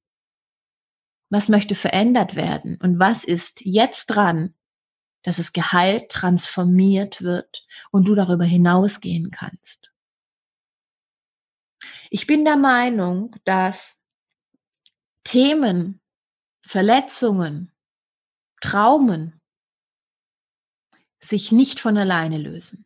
Was 1.29 1.49
möchte 1.49 1.75
verändert 1.75 2.35
werden? 2.35 2.77
Und 2.81 2.99
was 2.99 3.23
ist 3.23 3.61
jetzt 3.61 4.07
dran, 4.07 4.55
dass 5.23 5.39
es 5.39 5.53
geheilt, 5.53 6.09
transformiert 6.11 7.21
wird 7.21 7.65
und 7.91 8.07
du 8.07 8.15
darüber 8.15 8.45
hinausgehen 8.45 9.31
kannst. 9.31 9.91
Ich 12.09 12.27
bin 12.27 12.45
der 12.45 12.57
Meinung, 12.57 13.35
dass 13.43 14.07
Themen, 15.23 16.01
Verletzungen, 16.65 17.71
Traumen 18.61 19.39
sich 21.21 21.51
nicht 21.51 21.79
von 21.79 21.97
alleine 21.97 22.37
lösen. 22.37 22.85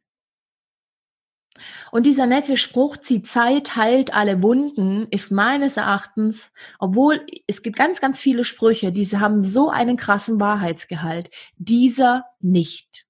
Und 1.92 2.06
dieser 2.06 2.26
nette 2.26 2.58
Spruch, 2.58 2.98
die 2.98 3.22
Zeit 3.22 3.76
heilt 3.76 4.14
alle 4.14 4.42
Wunden, 4.42 5.08
ist 5.12 5.32
meines 5.32 5.78
Erachtens, 5.78 6.52
obwohl 6.80 7.26
es 7.48 7.62
gibt 7.62 7.76
ganz, 7.76 8.02
ganz 8.02 8.20
viele 8.20 8.44
Sprüche, 8.44 8.92
diese 8.92 9.20
haben 9.20 9.44
so 9.44 9.70
einen 9.70 9.98
krassen 9.98 10.40
Wahrheitsgehalt, 10.42 11.30
dieser 11.58 12.26
nicht. 12.40 13.06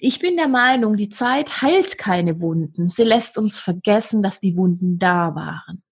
Ich 0.00 0.18
bin 0.18 0.36
der 0.36 0.48
Meinung, 0.48 0.96
die 0.96 1.08
Zeit 1.08 1.62
heilt 1.62 1.98
keine 1.98 2.40
Wunden. 2.40 2.88
Sie 2.88 3.02
lässt 3.02 3.36
uns 3.36 3.58
vergessen, 3.58 4.22
dass 4.22 4.40
die 4.40 4.56
Wunden 4.56 4.98
da 4.98 5.34
waren. 5.34 5.82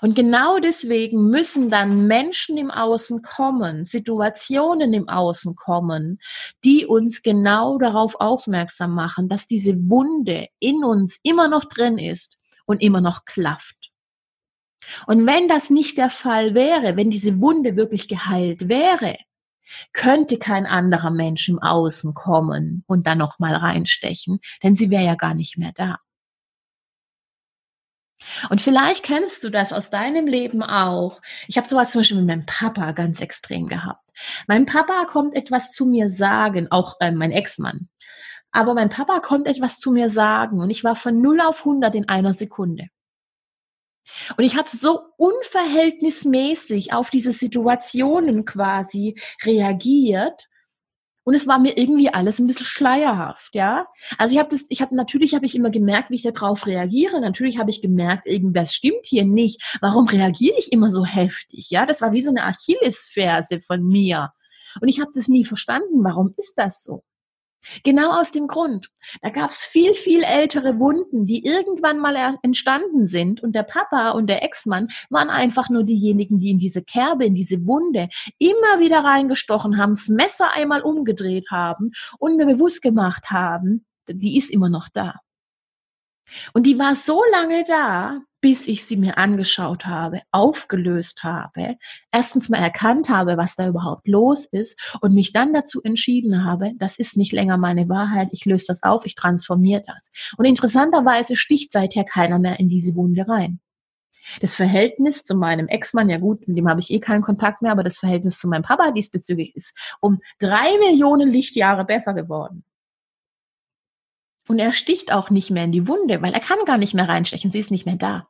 Und 0.00 0.14
genau 0.14 0.58
deswegen 0.58 1.28
müssen 1.28 1.70
dann 1.70 2.06
Menschen 2.06 2.56
im 2.56 2.70
Außen 2.70 3.22
kommen, 3.22 3.84
Situationen 3.84 4.92
im 4.94 5.08
Außen 5.08 5.54
kommen, 5.56 6.18
die 6.64 6.86
uns 6.86 7.22
genau 7.22 7.78
darauf 7.78 8.16
aufmerksam 8.20 8.94
machen, 8.94 9.28
dass 9.28 9.46
diese 9.46 9.74
Wunde 9.88 10.48
in 10.60 10.84
uns 10.84 11.18
immer 11.22 11.48
noch 11.48 11.64
drin 11.64 11.98
ist 11.98 12.36
und 12.66 12.82
immer 12.82 13.00
noch 13.00 13.24
klafft. 13.24 13.90
Und 15.06 15.26
wenn 15.26 15.48
das 15.48 15.70
nicht 15.70 15.96
der 15.96 16.10
Fall 16.10 16.54
wäre, 16.54 16.96
wenn 16.96 17.10
diese 17.10 17.40
Wunde 17.40 17.76
wirklich 17.76 18.08
geheilt 18.08 18.68
wäre, 18.68 19.16
könnte 19.92 20.38
kein 20.38 20.66
anderer 20.66 21.10
Mensch 21.10 21.48
im 21.48 21.58
Außen 21.58 22.14
kommen 22.14 22.84
und 22.86 23.06
dann 23.06 23.18
noch 23.18 23.38
mal 23.38 23.54
reinstechen, 23.54 24.40
denn 24.62 24.76
sie 24.76 24.90
wäre 24.90 25.04
ja 25.04 25.14
gar 25.14 25.34
nicht 25.34 25.56
mehr 25.56 25.72
da. 25.74 25.98
Und 28.50 28.60
vielleicht 28.60 29.04
kennst 29.04 29.44
du 29.44 29.50
das 29.50 29.72
aus 29.72 29.90
deinem 29.90 30.26
Leben 30.26 30.62
auch. 30.62 31.20
Ich 31.48 31.56
habe 31.56 31.68
sowas 31.68 31.92
zum 31.92 32.00
Beispiel 32.00 32.18
mit 32.18 32.26
meinem 32.26 32.46
Papa 32.46 32.92
ganz 32.92 33.20
extrem 33.20 33.68
gehabt. 33.68 34.04
Mein 34.46 34.66
Papa 34.66 35.06
kommt 35.06 35.34
etwas 35.34 35.72
zu 35.72 35.86
mir 35.86 36.10
sagen, 36.10 36.68
auch 36.70 36.96
äh, 37.00 37.10
mein 37.10 37.32
Ex-Mann. 37.32 37.88
Aber 38.52 38.74
mein 38.74 38.90
Papa 38.90 39.20
kommt 39.20 39.48
etwas 39.48 39.80
zu 39.80 39.90
mir 39.90 40.10
sagen 40.10 40.60
und 40.60 40.70
ich 40.70 40.84
war 40.84 40.94
von 40.94 41.20
0 41.20 41.40
auf 41.40 41.60
100 41.60 41.94
in 41.94 42.08
einer 42.08 42.34
Sekunde. 42.34 42.86
Und 44.36 44.44
ich 44.44 44.56
habe 44.56 44.68
so 44.68 45.00
unverhältnismäßig 45.16 46.92
auf 46.92 47.10
diese 47.10 47.32
Situationen 47.32 48.44
quasi 48.44 49.18
reagiert, 49.42 50.48
und 51.24 51.34
es 51.34 51.46
war 51.46 51.58
mir 51.58 51.76
irgendwie 51.78 52.10
alles 52.10 52.38
ein 52.38 52.46
bisschen 52.46 52.66
schleierhaft, 52.66 53.54
ja. 53.54 53.86
Also 54.18 54.34
ich 54.34 54.38
habe 54.38 54.50
das, 54.50 54.66
ich 54.68 54.82
habe 54.82 54.94
natürlich 54.94 55.34
habe 55.34 55.46
ich 55.46 55.54
immer 55.54 55.70
gemerkt, 55.70 56.10
wie 56.10 56.16
ich 56.16 56.22
darauf 56.22 56.66
reagiere. 56.66 57.20
Natürlich 57.20 57.58
habe 57.58 57.70
ich 57.70 57.80
gemerkt, 57.80 58.26
irgendwas 58.26 58.74
stimmt 58.74 59.04
hier 59.04 59.24
nicht. 59.24 59.78
Warum 59.80 60.06
reagiere 60.06 60.56
ich 60.58 60.70
immer 60.70 60.90
so 60.90 61.04
heftig? 61.04 61.70
Ja, 61.70 61.86
das 61.86 62.02
war 62.02 62.12
wie 62.12 62.22
so 62.22 62.30
eine 62.30 62.44
Achillesferse 62.44 63.60
von 63.60 63.82
mir. 63.82 64.32
Und 64.80 64.88
ich 64.88 65.00
habe 65.00 65.12
das 65.14 65.28
nie 65.28 65.44
verstanden. 65.44 66.04
Warum 66.04 66.34
ist 66.36 66.54
das 66.56 66.82
so? 66.82 67.04
Genau 67.82 68.18
aus 68.18 68.32
dem 68.32 68.46
Grund. 68.46 68.88
Da 69.22 69.30
gab 69.30 69.50
es 69.50 69.64
viel, 69.64 69.94
viel 69.94 70.22
ältere 70.22 70.78
Wunden, 70.78 71.26
die 71.26 71.44
irgendwann 71.44 71.98
mal 71.98 72.38
entstanden 72.42 73.06
sind. 73.06 73.42
Und 73.42 73.54
der 73.54 73.62
Papa 73.62 74.10
und 74.10 74.28
der 74.28 74.42
Ex-Mann 74.42 74.88
waren 75.10 75.30
einfach 75.30 75.68
nur 75.68 75.84
diejenigen, 75.84 76.38
die 76.38 76.50
in 76.50 76.58
diese 76.58 76.82
Kerbe, 76.82 77.24
in 77.24 77.34
diese 77.34 77.66
Wunde 77.66 78.08
immer 78.38 78.80
wieder 78.80 79.04
reingestochen 79.04 79.78
haben, 79.78 79.94
das 79.94 80.08
Messer 80.08 80.52
einmal 80.52 80.82
umgedreht 80.82 81.50
haben 81.50 81.92
und 82.18 82.36
mir 82.36 82.46
bewusst 82.46 82.82
gemacht 82.82 83.30
haben, 83.30 83.84
die 84.08 84.36
ist 84.36 84.50
immer 84.50 84.68
noch 84.68 84.88
da. 84.88 85.20
Und 86.52 86.66
die 86.66 86.78
war 86.78 86.94
so 86.94 87.22
lange 87.30 87.64
da, 87.64 88.20
bis 88.40 88.68
ich 88.68 88.84
sie 88.84 88.98
mir 88.98 89.16
angeschaut 89.16 89.86
habe, 89.86 90.20
aufgelöst 90.30 91.22
habe, 91.22 91.76
erstens 92.12 92.50
mal 92.50 92.58
erkannt 92.58 93.08
habe, 93.08 93.38
was 93.38 93.56
da 93.56 93.66
überhaupt 93.66 94.06
los 94.06 94.44
ist 94.44 94.98
und 95.00 95.14
mich 95.14 95.32
dann 95.32 95.54
dazu 95.54 95.82
entschieden 95.82 96.44
habe, 96.44 96.72
das 96.76 96.98
ist 96.98 97.16
nicht 97.16 97.32
länger 97.32 97.56
meine 97.56 97.88
Wahrheit, 97.88 98.28
ich 98.32 98.44
löse 98.44 98.66
das 98.68 98.82
auf, 98.82 99.06
ich 99.06 99.14
transformiere 99.14 99.82
das. 99.86 100.10
Und 100.36 100.44
interessanterweise 100.44 101.36
sticht 101.36 101.72
seither 101.72 102.04
keiner 102.04 102.38
mehr 102.38 102.60
in 102.60 102.68
diese 102.68 102.94
Wunde 102.94 103.26
rein. 103.26 103.60
Das 104.40 104.54
Verhältnis 104.54 105.24
zu 105.24 105.34
meinem 105.34 105.68
Ex-Mann, 105.68 106.10
ja 106.10 106.18
gut, 106.18 106.46
mit 106.46 106.58
dem 106.58 106.68
habe 106.68 106.80
ich 106.80 106.90
eh 106.90 107.00
keinen 107.00 107.22
Kontakt 107.22 107.62
mehr, 107.62 107.72
aber 107.72 107.82
das 107.82 107.98
Verhältnis 107.98 108.38
zu 108.38 108.48
meinem 108.48 108.62
Papa 108.62 108.90
diesbezüglich 108.90 109.54
ist 109.56 109.74
um 110.00 110.20
drei 110.38 110.76
Millionen 110.78 111.30
Lichtjahre 111.30 111.86
besser 111.86 112.12
geworden. 112.12 112.64
Und 114.48 114.58
er 114.58 114.72
sticht 114.72 115.12
auch 115.12 115.30
nicht 115.30 115.50
mehr 115.50 115.64
in 115.64 115.72
die 115.72 115.88
Wunde, 115.88 116.20
weil 116.22 116.32
er 116.32 116.40
kann 116.40 116.58
gar 116.66 116.78
nicht 116.78 116.94
mehr 116.94 117.08
reinstechen, 117.08 117.50
sie 117.50 117.60
ist 117.60 117.70
nicht 117.70 117.86
mehr 117.86 117.96
da. 117.96 118.28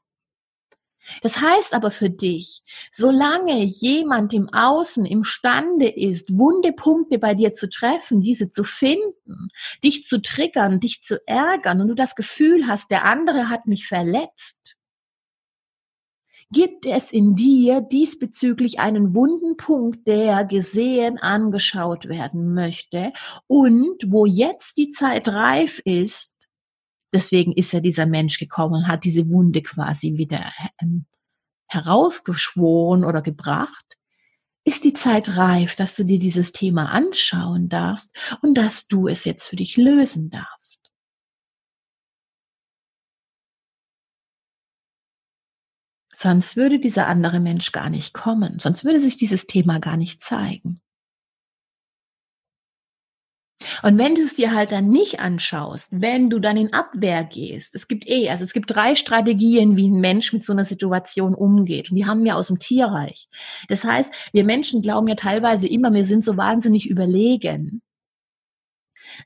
Das 1.23 1.41
heißt 1.41 1.75
aber 1.75 1.91
für 1.91 2.09
dich, 2.09 2.63
solange 2.91 3.63
jemand 3.63 4.33
im 4.33 4.49
Außen 4.53 5.05
imstande 5.05 5.89
ist, 5.89 6.39
wunde 6.39 6.73
Punkte 6.73 7.19
bei 7.19 7.35
dir 7.35 7.53
zu 7.55 7.69
treffen, 7.69 8.21
diese 8.21 8.51
zu 8.51 8.65
finden, 8.65 9.49
dich 9.83 10.07
zu 10.07 10.23
triggern, 10.23 10.81
dich 10.81 11.03
zu 11.03 11.21
ärgern 11.27 11.81
und 11.81 11.89
du 11.89 11.95
das 11.95 12.15
Gefühl 12.15 12.67
hast, 12.67 12.91
der 12.91 13.05
andere 13.05 13.49
hat 13.49 13.67
mich 13.67 13.87
verletzt, 13.87 14.77
gibt 16.55 16.87
es 16.87 17.13
in 17.13 17.35
dir 17.35 17.83
diesbezüglich 17.83 18.81
einen 18.81 19.15
wunden 19.15 19.59
Punkt, 19.59 20.09
der 20.09 20.47
gesehen, 20.47 21.19
angeschaut 21.19 22.09
werden 22.09 22.55
möchte 22.55 23.13
und 23.47 23.99
wo 24.07 24.25
jetzt 24.25 24.79
die 24.79 24.91
Zeit 24.91 25.29
reif 25.29 25.83
ist, 25.85 26.35
Deswegen 27.15 27.53
ist 27.53 27.73
ja 27.73 27.79
dieser 27.79 28.07
Mensch 28.07 28.41
gekommen 28.41 28.75
und 28.75 28.89
hat 28.89 29.05
diese 29.05 29.31
Wunde 29.31 29.63
quasi 29.63 30.17
wieder 30.17 30.53
ähm, 30.83 31.07
herausgeschworen 31.69 33.05
oder 33.05 33.23
gebracht. 33.23 33.85
Ist 34.65 34.83
die 34.83 34.95
Zeit 34.95 35.37
reif, 35.37 35.77
dass 35.77 35.95
du 35.95 36.05
dir 36.05 36.19
dieses 36.19 36.51
Thema 36.51 36.91
anschauen 36.91 37.69
darfst 37.69 38.17
und 38.43 38.55
dass 38.55 38.89
du 38.89 39.07
es 39.07 39.25
jetzt 39.25 39.49
für 39.49 39.57
dich 39.57 39.77
lösen 39.77 40.29
darfst? 40.29 40.84
Sonst 46.15 46.57
würde 46.57 46.79
dieser 46.79 47.09
andere 47.09 47.41
Mensch 47.41 47.73
gar 47.73 47.91
nicht 47.91 48.15
kommen, 48.15 48.61
sonst 48.61 48.85
würde 48.85 49.01
sich 49.01 49.17
dieses 49.17 49.47
Thema 49.47 49.81
gar 49.81 49.97
nicht 49.97 50.23
zeigen. 50.23 50.81
Und 53.83 53.99
wenn 53.99 54.15
du 54.15 54.23
es 54.23 54.35
dir 54.35 54.53
halt 54.53 54.71
dann 54.73 54.89
nicht 54.89 55.21
anschaust, 55.21 56.01
wenn 56.01 56.31
du 56.31 56.39
dann 56.39 56.57
in 56.57 56.73
Abwehr 56.73 57.25
gehst, 57.25 57.75
es 57.75 57.89
gibt 57.89 58.07
eh, 58.09 58.29
also 58.31 58.45
es 58.45 58.53
gibt 58.53 58.71
drei 58.71 58.95
Strategien, 58.95 59.77
wie 59.77 59.89
ein 59.89 60.01
Mensch 60.01 60.33
mit 60.33 60.45
so 60.45 60.53
einer 60.53 60.65
Situation 60.65 61.35
umgeht. 61.35 61.91
Und 61.91 61.97
die 61.97 62.07
haben 62.07 62.25
wir 62.25 62.37
aus 62.37 62.49
dem 62.49 62.59
Tierreich. 62.59 63.29
Das 63.69 63.85
heißt, 63.85 64.31
wir 64.33 64.45
Menschen 64.45 64.83
glauben 64.83 65.09
ja 65.09 65.15
teilweise 65.17 65.67
immer, 65.69 65.93
wir 65.93 66.05
sind 66.05 66.25
so 66.25 66.37
wahnsinnig 66.37 66.89
überlegen. 66.89 67.83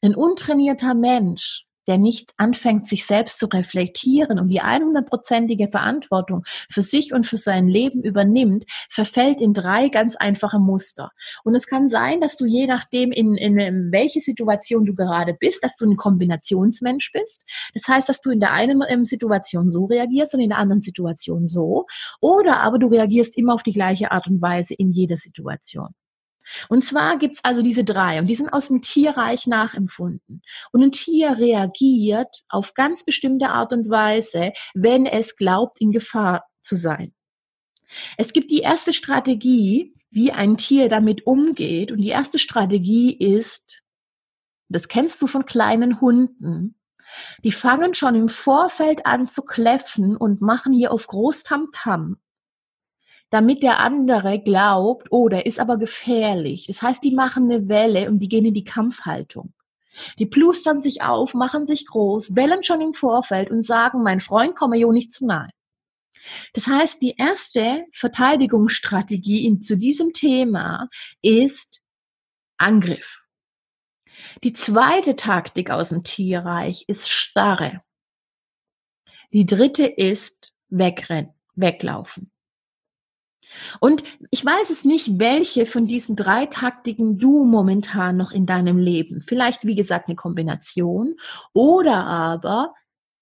Ein 0.02 0.14
untrainierter 0.14 0.94
Mensch 0.94 1.67
der 1.88 1.98
nicht 1.98 2.32
anfängt, 2.36 2.86
sich 2.86 3.06
selbst 3.06 3.40
zu 3.40 3.46
reflektieren 3.46 4.38
und 4.38 4.48
die 4.48 4.62
100%ige 4.62 5.68
Verantwortung 5.68 6.44
für 6.70 6.82
sich 6.82 7.12
und 7.12 7.26
für 7.26 7.38
sein 7.38 7.66
Leben 7.66 8.02
übernimmt, 8.02 8.64
verfällt 8.88 9.40
in 9.40 9.54
drei 9.54 9.88
ganz 9.88 10.14
einfache 10.14 10.60
Muster. 10.60 11.10
Und 11.44 11.54
es 11.54 11.66
kann 11.66 11.88
sein, 11.88 12.20
dass 12.20 12.36
du 12.36 12.44
je 12.44 12.66
nachdem, 12.66 13.10
in, 13.10 13.36
in 13.36 13.90
welche 13.90 14.20
Situation 14.20 14.84
du 14.84 14.94
gerade 14.94 15.34
bist, 15.34 15.64
dass 15.64 15.76
du 15.76 15.86
ein 15.86 15.96
Kombinationsmensch 15.96 17.10
bist. 17.12 17.44
Das 17.74 17.88
heißt, 17.88 18.08
dass 18.08 18.20
du 18.20 18.30
in 18.30 18.40
der 18.40 18.52
einen 18.52 18.82
ähm, 18.86 19.04
Situation 19.04 19.70
so 19.70 19.86
reagierst 19.86 20.34
und 20.34 20.40
in 20.40 20.50
der 20.50 20.58
anderen 20.58 20.82
Situation 20.82 21.48
so. 21.48 21.86
Oder 22.20 22.60
aber 22.60 22.78
du 22.78 22.88
reagierst 22.88 23.36
immer 23.36 23.54
auf 23.54 23.62
die 23.62 23.72
gleiche 23.72 24.12
Art 24.12 24.26
und 24.28 24.42
Weise 24.42 24.74
in 24.74 24.90
jeder 24.90 25.16
Situation. 25.16 25.88
Und 26.68 26.84
zwar 26.84 27.18
gibt's 27.18 27.44
also 27.44 27.62
diese 27.62 27.84
drei 27.84 28.18
und 28.18 28.26
die 28.26 28.34
sind 28.34 28.52
aus 28.52 28.68
dem 28.68 28.80
Tierreich 28.82 29.46
nachempfunden. 29.46 30.42
Und 30.72 30.82
ein 30.82 30.92
Tier 30.92 31.38
reagiert 31.38 32.44
auf 32.48 32.74
ganz 32.74 33.04
bestimmte 33.04 33.50
Art 33.50 33.72
und 33.72 33.88
Weise, 33.90 34.52
wenn 34.74 35.06
es 35.06 35.36
glaubt, 35.36 35.80
in 35.80 35.92
Gefahr 35.92 36.44
zu 36.62 36.76
sein. 36.76 37.14
Es 38.16 38.32
gibt 38.32 38.50
die 38.50 38.60
erste 38.60 38.92
Strategie, 38.92 39.94
wie 40.10 40.32
ein 40.32 40.56
Tier 40.56 40.88
damit 40.88 41.26
umgeht. 41.26 41.92
Und 41.92 41.98
die 41.98 42.08
erste 42.08 42.38
Strategie 42.38 43.16
ist, 43.16 43.82
das 44.68 44.88
kennst 44.88 45.20
du 45.22 45.26
von 45.26 45.46
kleinen 45.46 46.00
Hunden, 46.00 46.74
die 47.42 47.52
fangen 47.52 47.94
schon 47.94 48.14
im 48.14 48.28
Vorfeld 48.28 49.06
an 49.06 49.28
zu 49.28 49.42
kläffen 49.42 50.16
und 50.16 50.42
machen 50.42 50.74
hier 50.74 50.92
auf 50.92 51.06
Großtamtam 51.06 52.18
damit 53.30 53.62
der 53.62 53.78
andere 53.78 54.40
glaubt, 54.40 55.08
oh, 55.10 55.28
der 55.28 55.46
ist 55.46 55.60
aber 55.60 55.76
gefährlich. 55.76 56.66
Das 56.66 56.82
heißt, 56.82 57.02
die 57.04 57.14
machen 57.14 57.50
eine 57.50 57.68
Welle 57.68 58.08
und 58.08 58.18
die 58.18 58.28
gehen 58.28 58.46
in 58.46 58.54
die 58.54 58.64
Kampfhaltung. 58.64 59.52
Die 60.18 60.26
plustern 60.26 60.80
sich 60.80 61.02
auf, 61.02 61.34
machen 61.34 61.66
sich 61.66 61.86
groß, 61.86 62.34
bellen 62.34 62.62
schon 62.62 62.80
im 62.80 62.94
Vorfeld 62.94 63.50
und 63.50 63.64
sagen, 63.64 64.02
mein 64.02 64.20
Freund, 64.20 64.54
komme 64.54 64.78
jo 64.78 64.92
nicht 64.92 65.12
zu 65.12 65.26
nahe. 65.26 65.50
Das 66.52 66.66
heißt, 66.66 67.02
die 67.02 67.14
erste 67.16 67.84
Verteidigungsstrategie 67.92 69.46
in, 69.46 69.60
zu 69.60 69.76
diesem 69.76 70.12
Thema 70.12 70.88
ist 71.22 71.80
Angriff. 72.58 73.22
Die 74.42 74.52
zweite 74.52 75.16
Taktik 75.16 75.70
aus 75.70 75.90
dem 75.90 76.02
Tierreich 76.02 76.84
ist 76.88 77.08
Starre. 77.08 77.82
Die 79.32 79.46
dritte 79.46 79.84
ist 79.84 80.54
Wegrennen, 80.68 81.34
weglaufen. 81.54 82.30
Und 83.80 84.02
ich 84.30 84.44
weiß 84.44 84.70
es 84.70 84.84
nicht, 84.84 85.18
welche 85.18 85.66
von 85.66 85.86
diesen 85.86 86.16
drei 86.16 86.46
Taktiken 86.46 87.18
du 87.18 87.44
momentan 87.44 88.16
noch 88.16 88.32
in 88.32 88.46
deinem 88.46 88.78
Leben, 88.78 89.22
vielleicht 89.22 89.64
wie 89.64 89.74
gesagt 89.74 90.08
eine 90.08 90.16
Kombination 90.16 91.16
oder 91.52 92.06
aber 92.06 92.74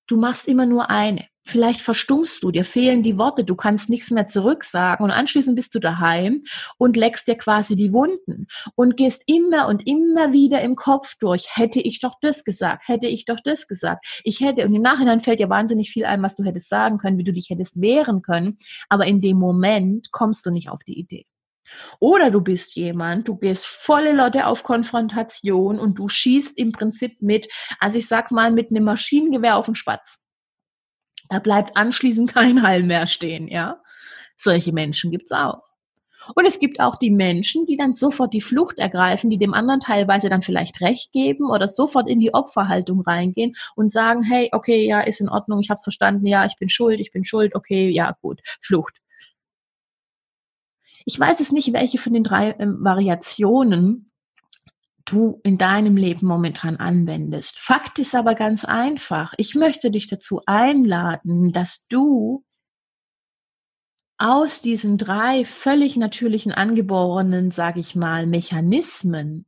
du 0.07 0.17
machst 0.17 0.49
immer 0.49 0.67
nur 0.67 0.91
eine. 0.91 1.27
Vielleicht 1.47 1.81
verstummst 1.81 2.43
du, 2.43 2.51
dir 2.51 2.65
fehlen 2.65 3.05
die 3.05 3.19
Worte, 3.19 3.45
du 3.45 3.55
kannst 3.55 3.89
nichts 3.89 4.11
mehr 4.11 4.27
zurücksagen 4.27 5.05
und 5.05 5.13
anschließend 5.13 5.55
bist 5.55 5.73
du 5.77 5.79
daheim 5.79 6.43
und 6.77 6.97
leckst 6.97 7.29
dir 7.29 7.37
quasi 7.37 7.77
die 7.77 7.93
Wunden 7.93 8.49
und 8.75 8.97
gehst 8.97 9.23
immer 9.29 9.69
und 9.69 9.87
immer 9.87 10.33
wieder 10.33 10.61
im 10.63 10.75
Kopf 10.75 11.15
durch. 11.21 11.47
Hätte 11.55 11.81
ich 11.81 12.01
doch 12.01 12.17
das 12.21 12.43
gesagt, 12.43 12.89
hätte 12.89 13.07
ich 13.07 13.27
doch 13.27 13.39
das 13.45 13.69
gesagt. 13.69 14.21
Ich 14.25 14.41
hätte, 14.41 14.67
und 14.67 14.75
im 14.75 14.83
Nachhinein 14.83 15.21
fällt 15.21 15.39
dir 15.39 15.49
wahnsinnig 15.49 15.91
viel 15.91 16.05
ein, 16.05 16.21
was 16.21 16.35
du 16.35 16.43
hättest 16.43 16.69
sagen 16.69 16.99
können, 16.99 17.17
wie 17.17 17.25
du 17.25 17.33
dich 17.33 17.49
hättest 17.49 17.81
wehren 17.81 18.23
können, 18.23 18.59
aber 18.89 19.07
in 19.07 19.21
dem 19.21 19.37
Moment 19.37 20.11
kommst 20.11 20.47
du 20.47 20.51
nicht 20.51 20.69
auf 20.69 20.83
die 20.83 20.99
Idee. 20.99 21.27
Oder 22.01 22.33
du 22.33 22.41
bist 22.41 22.75
jemand, 22.75 23.29
du 23.29 23.37
gehst 23.37 23.67
volle 23.67 24.13
Lotte 24.13 24.49
auf 24.49 24.65
Konfrontation 24.65 25.79
und 25.79 25.97
du 25.99 26.09
schießt 26.09 26.59
im 26.59 26.73
Prinzip 26.73 27.23
mit, 27.23 27.49
also 27.79 27.99
ich 27.99 28.09
sag 28.09 28.33
mal, 28.33 28.51
mit 28.51 28.71
einem 28.71 28.85
Maschinengewehr 28.85 29.57
auf 29.57 29.67
den 29.67 29.77
Spatz. 29.77 30.26
Da 31.29 31.39
bleibt 31.39 31.77
anschließend 31.77 32.33
kein 32.33 32.63
Heil 32.63 32.83
mehr 32.83 33.07
stehen, 33.07 33.49
ja. 33.49 33.81
Solche 34.37 34.73
Menschen 34.73 35.11
gibt's 35.11 35.33
auch. 35.33 35.63
Und 36.35 36.45
es 36.45 36.59
gibt 36.59 36.81
auch 36.81 36.97
die 36.97 37.11
Menschen, 37.11 37.67
die 37.67 37.77
dann 37.77 37.93
sofort 37.93 38.33
die 38.33 38.41
Flucht 38.41 38.79
ergreifen, 38.79 39.31
die 39.31 39.39
dem 39.39 39.55
anderen 39.55 39.81
teilweise 39.81 40.29
dann 40.29 40.43
vielleicht 40.43 40.81
recht 40.81 41.13
geben 41.13 41.51
oder 41.51 41.69
sofort 41.69 42.09
in 42.09 42.19
die 42.19 42.35
Opferhaltung 42.35 43.03
reingehen 43.03 43.55
und 43.77 43.93
sagen, 43.93 44.23
hey, 44.23 44.49
okay, 44.53 44.87
ja, 44.87 45.01
ist 45.01 45.21
in 45.21 45.29
Ordnung, 45.29 45.61
ich 45.61 45.71
habe 45.71 45.77
es 45.77 45.85
verstanden, 45.85 46.27
ja, 46.27 46.45
ich 46.45 46.57
bin 46.59 46.69
schuld, 46.69 47.01
ich 47.01 47.13
bin 47.13 47.25
schuld, 47.25 47.55
okay, 47.55 47.89
ja, 47.91 48.17
gut, 48.21 48.41
Flucht. 48.61 48.99
Ich 51.05 51.19
weiß 51.19 51.39
es 51.39 51.53
nicht, 51.53 51.73
welche 51.73 51.99
von 51.99 52.13
den 52.13 52.25
drei 52.25 52.51
äh, 52.51 52.67
Variationen 52.67 54.11
du 55.07 55.41
in 55.43 55.59
deinem 55.59 55.97
Leben 55.97 56.27
momentan 56.27 56.77
anwendest. 56.77 57.59
Fakt 57.59 57.99
ist 57.99 58.15
aber 58.15 58.35
ganz 58.35 58.65
einfach. 58.65 59.33
Ich 59.39 59.55
möchte 59.55 59.91
dich 59.91 60.07
dazu 60.07 60.43
einladen, 60.47 61.53
dass 61.53 61.87
du 61.89 62.45
aus 64.19 64.63
diesen 64.63 64.99
drei 64.99 65.45
völlig 65.45 65.97
natürlichen 65.97 66.53
angeborenen, 66.53 67.51
sage 67.51 67.81
ich 67.81 67.95
mal, 67.95 68.27
Mechanismen 68.27 69.47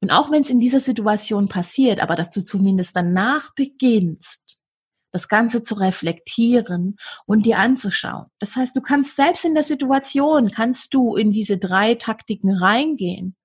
und 0.00 0.10
auch 0.10 0.30
wenn 0.30 0.42
es 0.42 0.50
in 0.50 0.60
dieser 0.60 0.80
Situation 0.80 1.48
passiert, 1.48 2.00
aber 2.00 2.16
dass 2.16 2.30
du 2.30 2.42
zumindest 2.42 2.96
danach 2.96 3.54
beginnst, 3.54 4.58
das 5.12 5.28
Ganze 5.28 5.62
zu 5.62 5.74
reflektieren 5.74 6.96
und 7.26 7.44
dir 7.44 7.58
anzuschauen. 7.58 8.26
Das 8.38 8.56
heißt, 8.56 8.74
du 8.76 8.80
kannst 8.80 9.16
selbst 9.16 9.44
in 9.44 9.54
der 9.54 9.64
Situation, 9.64 10.50
kannst 10.50 10.94
du 10.94 11.16
in 11.16 11.32
diese 11.32 11.58
drei 11.58 11.96
Taktiken 11.96 12.54
reingehen 12.54 13.36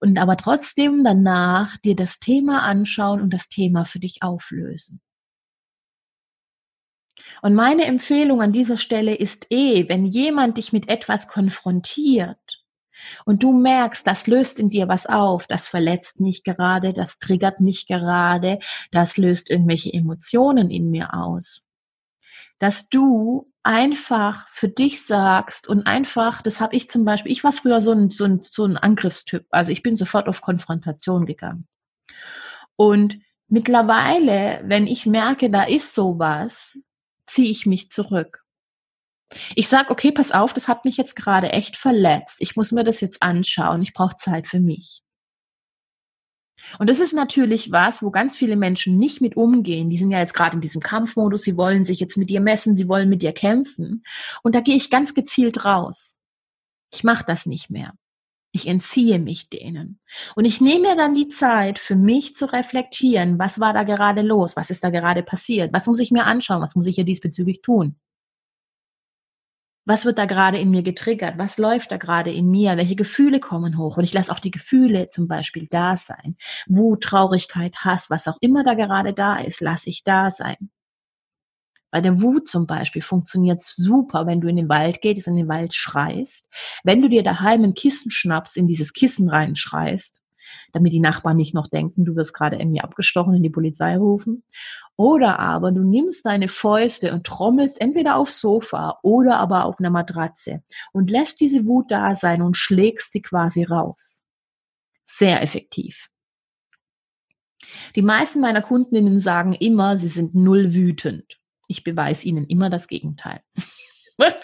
und 0.00 0.18
aber 0.18 0.36
trotzdem 0.36 1.04
danach 1.04 1.76
dir 1.78 1.96
das 1.96 2.18
Thema 2.18 2.62
anschauen 2.62 3.20
und 3.20 3.32
das 3.32 3.48
Thema 3.48 3.84
für 3.84 3.98
dich 3.98 4.22
auflösen. 4.22 5.00
Und 7.42 7.54
meine 7.54 7.84
Empfehlung 7.84 8.42
an 8.42 8.52
dieser 8.52 8.76
Stelle 8.76 9.14
ist 9.14 9.46
eh, 9.50 9.88
wenn 9.88 10.06
jemand 10.06 10.56
dich 10.56 10.72
mit 10.72 10.88
etwas 10.88 11.28
konfrontiert 11.28 12.64
und 13.24 13.42
du 13.42 13.52
merkst, 13.52 14.06
das 14.06 14.26
löst 14.26 14.58
in 14.58 14.70
dir 14.70 14.88
was 14.88 15.06
auf, 15.06 15.46
das 15.46 15.68
verletzt 15.68 16.20
mich 16.20 16.42
gerade, 16.42 16.92
das 16.92 17.18
triggert 17.18 17.60
mich 17.60 17.86
gerade, 17.86 18.58
das 18.90 19.16
löst 19.16 19.50
irgendwelche 19.50 19.92
Emotionen 19.92 20.70
in 20.70 20.90
mir 20.90 21.14
aus, 21.14 21.64
dass 22.58 22.88
du 22.88 23.52
einfach 23.62 24.48
für 24.48 24.68
dich 24.68 25.04
sagst 25.04 25.68
und 25.68 25.86
einfach, 25.86 26.42
das 26.42 26.60
habe 26.60 26.74
ich 26.74 26.90
zum 26.90 27.04
Beispiel, 27.04 27.32
ich 27.32 27.44
war 27.44 27.52
früher 27.52 27.80
so 27.80 27.92
ein, 27.92 28.10
so 28.10 28.24
ein, 28.24 28.40
so 28.42 28.64
ein 28.64 28.76
Angriffstyp, 28.76 29.46
also 29.50 29.72
ich 29.72 29.82
bin 29.82 29.96
sofort 29.96 30.28
auf 30.28 30.40
Konfrontation 30.40 31.26
gegangen. 31.26 31.68
Und 32.76 33.18
mittlerweile, 33.48 34.62
wenn 34.64 34.86
ich 34.86 35.06
merke, 35.06 35.50
da 35.50 35.64
ist 35.64 35.94
sowas, 35.94 36.78
ziehe 37.26 37.50
ich 37.50 37.66
mich 37.66 37.90
zurück. 37.90 38.44
Ich 39.54 39.68
sage, 39.68 39.90
okay, 39.90 40.12
pass 40.12 40.32
auf, 40.32 40.54
das 40.54 40.68
hat 40.68 40.84
mich 40.84 40.96
jetzt 40.96 41.14
gerade 41.14 41.50
echt 41.50 41.76
verletzt. 41.76 42.36
Ich 42.38 42.56
muss 42.56 42.72
mir 42.72 42.84
das 42.84 43.00
jetzt 43.00 43.22
anschauen. 43.22 43.82
Ich 43.82 43.92
brauche 43.92 44.16
Zeit 44.16 44.48
für 44.48 44.60
mich. 44.60 45.02
Und 46.78 46.88
das 46.88 47.00
ist 47.00 47.12
natürlich 47.12 47.72
was, 47.72 48.02
wo 48.02 48.10
ganz 48.10 48.36
viele 48.36 48.56
Menschen 48.56 48.98
nicht 48.98 49.20
mit 49.20 49.36
umgehen. 49.36 49.90
Die 49.90 49.96
sind 49.96 50.10
ja 50.10 50.18
jetzt 50.18 50.34
gerade 50.34 50.56
in 50.56 50.60
diesem 50.60 50.82
Kampfmodus, 50.82 51.42
sie 51.42 51.56
wollen 51.56 51.84
sich 51.84 52.00
jetzt 52.00 52.16
mit 52.16 52.30
dir 52.30 52.40
messen, 52.40 52.74
sie 52.74 52.88
wollen 52.88 53.08
mit 53.08 53.22
dir 53.22 53.32
kämpfen. 53.32 54.04
Und 54.42 54.54
da 54.54 54.60
gehe 54.60 54.76
ich 54.76 54.90
ganz 54.90 55.14
gezielt 55.14 55.64
raus. 55.64 56.16
Ich 56.92 57.04
mache 57.04 57.24
das 57.26 57.46
nicht 57.46 57.70
mehr. 57.70 57.94
Ich 58.50 58.66
entziehe 58.66 59.18
mich 59.18 59.50
denen. 59.50 60.00
Und 60.34 60.46
ich 60.46 60.60
nehme 60.60 60.88
mir 60.88 60.96
dann 60.96 61.14
die 61.14 61.28
Zeit, 61.28 61.78
für 61.78 61.96
mich 61.96 62.34
zu 62.34 62.50
reflektieren, 62.50 63.38
was 63.38 63.60
war 63.60 63.74
da 63.74 63.82
gerade 63.82 64.22
los, 64.22 64.56
was 64.56 64.70
ist 64.70 64.82
da 64.82 64.90
gerade 64.90 65.22
passiert, 65.22 65.72
was 65.72 65.86
muss 65.86 66.00
ich 66.00 66.10
mir 66.10 66.24
anschauen, 66.24 66.62
was 66.62 66.74
muss 66.74 66.86
ich 66.86 66.94
hier 66.94 67.04
diesbezüglich 67.04 67.60
tun. 67.60 67.96
Was 69.88 70.04
wird 70.04 70.18
da 70.18 70.26
gerade 70.26 70.58
in 70.58 70.68
mir 70.68 70.82
getriggert? 70.82 71.38
Was 71.38 71.56
läuft 71.56 71.90
da 71.90 71.96
gerade 71.96 72.30
in 72.30 72.50
mir? 72.50 72.76
Welche 72.76 72.94
Gefühle 72.94 73.40
kommen 73.40 73.78
hoch? 73.78 73.96
Und 73.96 74.04
ich 74.04 74.12
lasse 74.12 74.30
auch 74.30 74.38
die 74.38 74.50
Gefühle 74.50 75.08
zum 75.08 75.28
Beispiel 75.28 75.66
da 75.70 75.96
sein. 75.96 76.36
Wut, 76.66 77.04
Traurigkeit, 77.04 77.74
Hass, 77.74 78.10
was 78.10 78.28
auch 78.28 78.36
immer 78.42 78.64
da 78.64 78.74
gerade 78.74 79.14
da 79.14 79.38
ist, 79.38 79.62
lasse 79.62 79.88
ich 79.88 80.04
da 80.04 80.30
sein. 80.30 80.68
Bei 81.90 82.02
der 82.02 82.20
Wut 82.20 82.50
zum 82.50 82.66
Beispiel 82.66 83.00
funktioniert 83.00 83.60
es 83.60 83.76
super, 83.76 84.26
wenn 84.26 84.42
du 84.42 84.48
in 84.48 84.56
den 84.56 84.68
Wald 84.68 85.00
gehst, 85.00 85.26
in 85.26 85.36
den 85.36 85.48
Wald 85.48 85.72
schreist. 85.72 86.50
Wenn 86.84 87.00
du 87.00 87.08
dir 87.08 87.22
daheim 87.22 87.64
ein 87.64 87.72
Kissen 87.72 88.10
schnappst, 88.10 88.58
in 88.58 88.66
dieses 88.66 88.92
Kissen 88.92 89.30
reinschreist, 89.30 90.20
damit 90.74 90.92
die 90.92 91.00
Nachbarn 91.00 91.38
nicht 91.38 91.54
noch 91.54 91.66
denken, 91.66 92.04
du 92.04 92.14
wirst 92.14 92.34
gerade 92.34 92.56
irgendwie 92.56 92.82
abgestochen 92.82 93.34
und 93.34 93.42
die 93.42 93.48
Polizei 93.48 93.96
rufen. 93.96 94.44
Oder 94.98 95.38
aber 95.38 95.70
du 95.70 95.84
nimmst 95.84 96.26
deine 96.26 96.48
Fäuste 96.48 97.12
und 97.12 97.24
trommelst 97.24 97.80
entweder 97.80 98.16
aufs 98.16 98.40
Sofa 98.40 98.98
oder 99.04 99.38
aber 99.38 99.64
auf 99.64 99.78
einer 99.78 99.90
Matratze 99.90 100.64
und 100.92 101.08
lässt 101.08 101.40
diese 101.40 101.64
Wut 101.66 101.92
da 101.92 102.16
sein 102.16 102.42
und 102.42 102.56
schlägst 102.56 103.12
sie 103.12 103.22
quasi 103.22 103.62
raus. 103.62 104.24
Sehr 105.06 105.40
effektiv. 105.40 106.08
Die 107.94 108.02
meisten 108.02 108.40
meiner 108.40 108.60
Kundinnen 108.60 109.20
sagen 109.20 109.52
immer, 109.52 109.96
sie 109.96 110.08
sind 110.08 110.34
null 110.34 110.74
wütend. 110.74 111.38
Ich 111.68 111.84
beweise 111.84 112.26
ihnen 112.26 112.46
immer 112.46 112.68
das 112.68 112.88
Gegenteil. 112.88 113.40
Und 114.16 114.34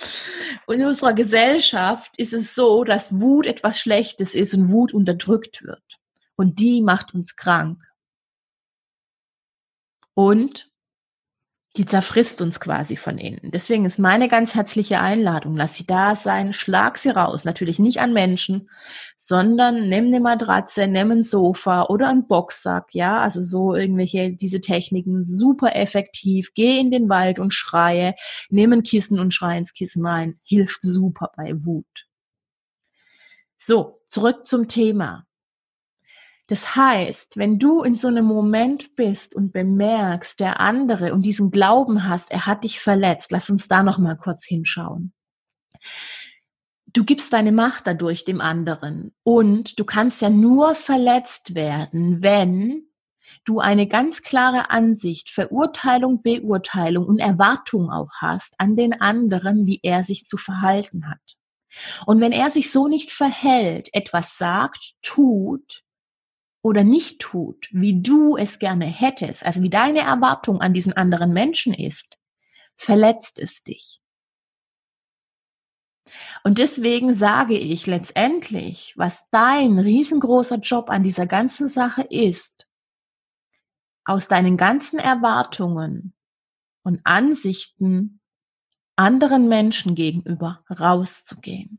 in 0.68 0.84
unserer 0.84 1.14
Gesellschaft 1.14 2.16
ist 2.16 2.32
es 2.32 2.54
so, 2.54 2.84
dass 2.84 3.18
Wut 3.18 3.46
etwas 3.46 3.80
Schlechtes 3.80 4.36
ist 4.36 4.54
und 4.54 4.70
Wut 4.70 4.94
unterdrückt 4.94 5.64
wird. 5.64 5.98
Und 6.36 6.60
die 6.60 6.80
macht 6.80 7.12
uns 7.12 7.34
krank. 7.34 7.82
Und 10.14 10.70
die 11.76 11.86
zerfrisst 11.86 12.40
uns 12.40 12.60
quasi 12.60 12.94
von 12.94 13.18
innen. 13.18 13.50
Deswegen 13.50 13.84
ist 13.84 13.98
meine 13.98 14.28
ganz 14.28 14.54
herzliche 14.54 15.00
Einladung, 15.00 15.56
lass 15.56 15.74
sie 15.74 15.84
da 15.84 16.14
sein, 16.14 16.52
schlag 16.52 16.98
sie 16.98 17.10
raus. 17.10 17.44
Natürlich 17.44 17.80
nicht 17.80 17.98
an 17.98 18.12
Menschen, 18.12 18.70
sondern 19.16 19.88
nimm 19.88 20.06
eine 20.06 20.20
Matratze, 20.20 20.86
nimm 20.86 21.10
ein 21.10 21.22
Sofa 21.24 21.86
oder 21.86 22.08
einen 22.08 22.28
Boxsack, 22.28 22.94
ja, 22.94 23.20
also 23.20 23.40
so 23.40 23.74
irgendwelche, 23.74 24.32
diese 24.32 24.60
Techniken, 24.60 25.24
super 25.24 25.74
effektiv. 25.74 26.52
Geh 26.54 26.78
in 26.78 26.92
den 26.92 27.08
Wald 27.08 27.40
und 27.40 27.52
schreie, 27.52 28.14
nimm 28.50 28.72
ein 28.72 28.84
Kissen 28.84 29.18
und 29.18 29.34
schrei 29.34 29.58
ins 29.58 29.72
Kissen 29.72 30.06
rein. 30.06 30.38
Hilft 30.44 30.80
super 30.80 31.32
bei 31.36 31.54
Wut. 31.64 32.06
So, 33.58 34.00
zurück 34.06 34.46
zum 34.46 34.68
Thema. 34.68 35.23
Das 36.46 36.76
heißt, 36.76 37.38
wenn 37.38 37.58
du 37.58 37.82
in 37.82 37.94
so 37.94 38.08
einem 38.08 38.26
Moment 38.26 38.96
bist 38.96 39.34
und 39.34 39.52
bemerkst, 39.52 40.40
der 40.40 40.60
andere 40.60 41.14
und 41.14 41.22
diesen 41.22 41.50
Glauben 41.50 42.06
hast, 42.06 42.30
er 42.30 42.44
hat 42.44 42.64
dich 42.64 42.80
verletzt, 42.80 43.30
lass 43.30 43.48
uns 43.48 43.66
da 43.66 43.82
noch 43.82 43.98
mal 43.98 44.16
kurz 44.16 44.44
hinschauen. 44.44 45.14
Du 46.86 47.04
gibst 47.04 47.32
deine 47.32 47.50
Macht 47.50 47.86
dadurch 47.86 48.24
dem 48.24 48.40
anderen 48.40 49.14
und 49.22 49.78
du 49.80 49.84
kannst 49.84 50.20
ja 50.20 50.30
nur 50.30 50.74
verletzt 50.74 51.54
werden, 51.54 52.22
wenn 52.22 52.88
du 53.44 53.60
eine 53.60 53.88
ganz 53.88 54.22
klare 54.22 54.70
Ansicht, 54.70 55.30
Verurteilung, 55.30 56.22
Beurteilung 56.22 57.06
und 57.06 57.18
Erwartung 57.18 57.90
auch 57.90 58.10
hast 58.20 58.54
an 58.58 58.76
den 58.76 59.00
anderen, 59.00 59.66
wie 59.66 59.80
er 59.82 60.04
sich 60.04 60.26
zu 60.26 60.36
verhalten 60.36 61.08
hat. 61.08 61.36
Und 62.06 62.20
wenn 62.20 62.32
er 62.32 62.50
sich 62.50 62.70
so 62.70 62.86
nicht 62.86 63.10
verhält, 63.10 63.88
etwas 63.92 64.38
sagt, 64.38 64.94
tut, 65.02 65.83
oder 66.64 66.82
nicht 66.82 67.20
tut, 67.20 67.68
wie 67.72 68.00
du 68.00 68.38
es 68.38 68.58
gerne 68.58 68.86
hättest, 68.86 69.44
also 69.44 69.60
wie 69.60 69.68
deine 69.68 70.00
Erwartung 70.00 70.62
an 70.62 70.72
diesen 70.72 70.94
anderen 70.94 71.34
Menschen 71.34 71.74
ist, 71.74 72.16
verletzt 72.74 73.38
es 73.38 73.62
dich. 73.62 74.00
Und 76.42 76.56
deswegen 76.56 77.12
sage 77.12 77.58
ich 77.58 77.86
letztendlich, 77.86 78.94
was 78.96 79.28
dein 79.28 79.78
riesengroßer 79.78 80.56
Job 80.56 80.88
an 80.88 81.02
dieser 81.02 81.26
ganzen 81.26 81.68
Sache 81.68 82.02
ist, 82.08 82.66
aus 84.06 84.28
deinen 84.28 84.56
ganzen 84.56 84.98
Erwartungen 84.98 86.14
und 86.82 87.02
Ansichten 87.04 88.20
anderen 88.96 89.48
Menschen 89.48 89.94
gegenüber 89.94 90.64
rauszugehen. 90.70 91.78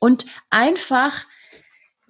Und 0.00 0.26
einfach 0.50 1.26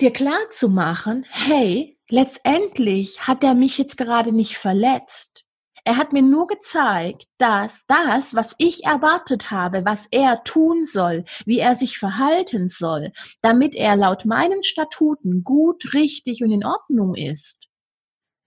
dir 0.00 0.12
klar 0.12 0.50
zu 0.50 0.68
machen, 0.68 1.24
hey, 1.28 1.98
letztendlich 2.08 3.26
hat 3.26 3.42
er 3.42 3.54
mich 3.54 3.78
jetzt 3.78 3.96
gerade 3.96 4.32
nicht 4.32 4.56
verletzt. 4.58 5.44
Er 5.84 5.96
hat 5.96 6.12
mir 6.12 6.22
nur 6.22 6.48
gezeigt, 6.48 7.26
dass 7.38 7.84
das, 7.86 8.34
was 8.34 8.56
ich 8.58 8.84
erwartet 8.84 9.52
habe, 9.52 9.84
was 9.84 10.06
er 10.06 10.42
tun 10.42 10.84
soll, 10.84 11.24
wie 11.44 11.60
er 11.60 11.76
sich 11.76 11.96
verhalten 11.96 12.68
soll, 12.68 13.12
damit 13.40 13.76
er 13.76 13.94
laut 13.96 14.24
meinen 14.24 14.64
Statuten 14.64 15.44
gut, 15.44 15.94
richtig 15.94 16.42
und 16.42 16.50
in 16.50 16.64
Ordnung 16.64 17.14
ist, 17.14 17.68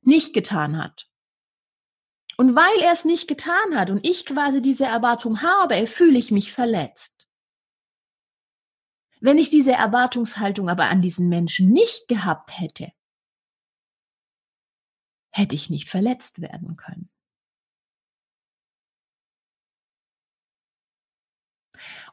nicht 0.02 0.34
getan 0.34 0.78
hat. 0.78 1.08
Und 2.36 2.56
weil 2.56 2.82
er 2.82 2.92
es 2.92 3.06
nicht 3.06 3.28
getan 3.28 3.76
hat 3.76 3.90
und 3.90 4.06
ich 4.06 4.26
quasi 4.26 4.62
diese 4.62 4.86
Erwartung 4.86 5.42
habe, 5.42 5.88
fühle 5.88 6.20
ich 6.20 6.32
mich 6.32 6.52
verletzt. 6.52 7.19
Wenn 9.20 9.38
ich 9.38 9.50
diese 9.50 9.74
Erwartungshaltung 9.74 10.70
aber 10.70 10.86
an 10.86 11.02
diesen 11.02 11.28
Menschen 11.30 11.72
nicht 11.72 12.08
gehabt 12.08 12.58
hätte, 12.60 12.92
hätte 15.32 15.56
ich 15.56 15.70
nicht 15.70 15.90
verletzt 15.90 16.42
werden 16.42 16.78
können. 16.78 17.10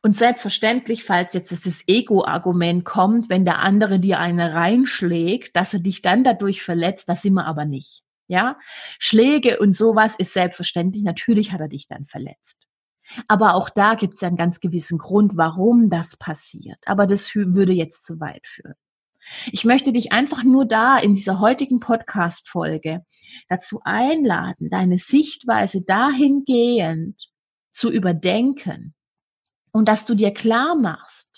Und 0.02 0.16
selbstverständlich, 0.16 1.04
falls 1.04 1.34
jetzt 1.34 1.66
das 1.66 1.88
Ego-Argument 1.88 2.84
kommt, 2.84 3.28
wenn 3.28 3.44
der 3.44 3.58
andere 3.60 3.98
dir 3.98 4.20
eine 4.20 4.54
reinschlägt, 4.54 5.56
dass 5.56 5.74
er 5.74 5.80
dich 5.80 6.02
dann 6.02 6.22
dadurch 6.22 6.62
verletzt, 6.62 7.08
das 7.08 7.22
sind 7.22 7.34
wir 7.34 7.46
aber 7.46 7.64
nicht. 7.64 8.02
Ja, 8.28 8.58
Schläge 8.98 9.58
und 9.58 9.72
sowas 9.72 10.16
ist 10.16 10.32
selbstverständlich. 10.32 11.04
Natürlich 11.04 11.52
hat 11.52 11.60
er 11.60 11.68
dich 11.68 11.86
dann 11.86 12.06
verletzt. 12.06 12.65
Aber 13.28 13.54
auch 13.54 13.70
da 13.70 13.94
gibt 13.94 14.14
es 14.14 14.22
einen 14.22 14.36
ganz 14.36 14.60
gewissen 14.60 14.98
Grund, 14.98 15.36
warum 15.36 15.90
das 15.90 16.16
passiert. 16.16 16.78
Aber 16.86 17.06
das 17.06 17.34
würde 17.34 17.72
jetzt 17.72 18.04
zu 18.04 18.20
weit 18.20 18.46
führen. 18.46 18.74
Ich 19.50 19.64
möchte 19.64 19.92
dich 19.92 20.12
einfach 20.12 20.44
nur 20.44 20.66
da 20.66 20.98
in 20.98 21.14
dieser 21.14 21.40
heutigen 21.40 21.80
Podcast-Folge 21.80 23.04
dazu 23.48 23.80
einladen, 23.84 24.70
deine 24.70 24.98
Sichtweise 24.98 25.82
dahingehend 25.82 27.28
zu 27.72 27.90
überdenken 27.90 28.94
und 29.72 29.88
dass 29.88 30.06
du 30.06 30.14
dir 30.14 30.32
klar 30.32 30.76
machst, 30.76 31.35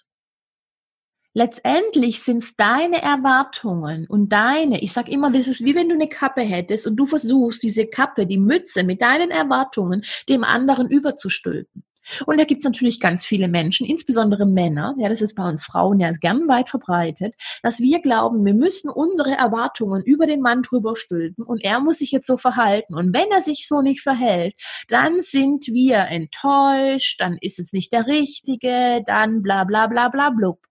letztendlich 1.39 2.21
sind 2.21 2.39
es 2.39 2.57
deine 2.57 3.01
Erwartungen 3.01 4.09
und 4.09 4.33
deine, 4.33 4.83
ich 4.83 4.93
sag 4.93 5.09
immer, 5.09 5.31
das 5.31 5.47
ist 5.47 5.65
wie 5.65 5.77
wenn 5.77 5.89
du 5.89 5.95
eine 5.95 6.09
Kappe 6.09 6.41
hättest 6.41 6.85
und 6.89 6.97
du 6.97 7.07
versuchst, 7.07 7.63
diese 7.63 7.87
Kappe, 7.87 8.27
die 8.27 8.39
Mütze 8.39 8.83
mit 8.83 9.01
deinen 9.01 9.31
Erwartungen 9.31 10.03
dem 10.29 10.43
anderen 10.43 10.91
überzustülpen. 10.91 11.85
Und 12.27 12.39
da 12.39 12.45
gibt 12.45 12.63
es 12.63 12.65
natürlich 12.65 12.99
ganz 12.99 13.25
viele 13.25 13.47
Menschen, 13.47 13.87
insbesondere 13.87 14.47
Männer, 14.47 14.97
ja, 14.99 15.09
das 15.09 15.21
ist 15.21 15.37
bei 15.37 15.47
uns 15.47 15.65
Frauen 15.65 16.01
ja 16.01 16.11
gern 16.11 16.49
weit 16.49 16.71
verbreitet, 16.71 17.35
dass 17.63 17.79
wir 17.79 18.01
glauben, 18.01 18.45
wir 18.45 18.55
müssen 18.55 18.91
unsere 18.91 19.37
Erwartungen 19.37 20.03
über 20.03 20.27
den 20.27 20.41
Mann 20.41 20.63
drüber 20.63 20.97
stülpen 20.97 21.45
und 21.45 21.63
er 21.63 21.79
muss 21.79 21.99
sich 21.99 22.11
jetzt 22.11 22.27
so 22.27 22.37
verhalten. 22.37 22.95
Und 22.95 23.15
wenn 23.15 23.31
er 23.31 23.43
sich 23.43 23.69
so 23.69 23.81
nicht 23.81 24.01
verhält, 24.01 24.55
dann 24.89 25.21
sind 25.21 25.67
wir 25.69 25.99
enttäuscht, 25.99 27.21
dann 27.21 27.39
ist 27.41 27.61
es 27.61 27.73
nicht 27.73 27.93
der 27.93 28.09
Richtige, 28.09 29.03
dann 29.07 29.43
bla 29.43 29.65
bla 29.65 29.87
bla 29.87 30.09
bla 30.09 30.31
blub. 30.31 30.68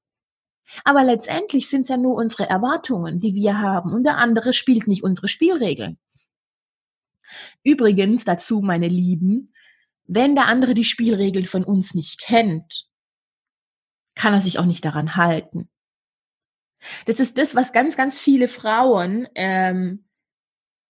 Aber 0.84 1.04
letztendlich 1.04 1.70
sind 1.70 1.82
es 1.82 1.90
ja 1.90 1.98
nur 1.98 2.16
unsere 2.16 2.50
Erwartungen, 2.50 3.20
die 3.20 3.34
wir 3.34 3.60
haben 3.60 3.94
und 3.94 4.04
der 4.04 4.18
andere 4.18 4.54
spielt 4.54 4.88
nicht 4.88 5.04
unsere 5.04 5.28
Spielregeln. 5.28 5.98
Übrigens 7.64 8.26
dazu, 8.26 8.62
meine 8.62 8.88
Lieben, 8.88 9.54
wenn 10.06 10.36
der 10.36 10.48
andere 10.48 10.74
die 10.74 10.84
Spielregeln 10.84 11.46
von 11.46 11.64
uns 11.64 11.94
nicht 11.94 12.22
kennt, 12.22 12.88
kann 14.16 14.34
er 14.34 14.42
sich 14.42 14.58
auch 14.60 14.66
nicht 14.66 14.84
daran 14.84 15.16
halten. 15.16 15.70
Das 17.06 17.20
ist 17.20 17.38
das, 17.38 17.56
was 17.56 17.74
ganz, 17.74 17.98
ganz 17.98 18.20
viele 18.20 18.48
Frauen 18.48 19.28
ähm, 19.36 20.07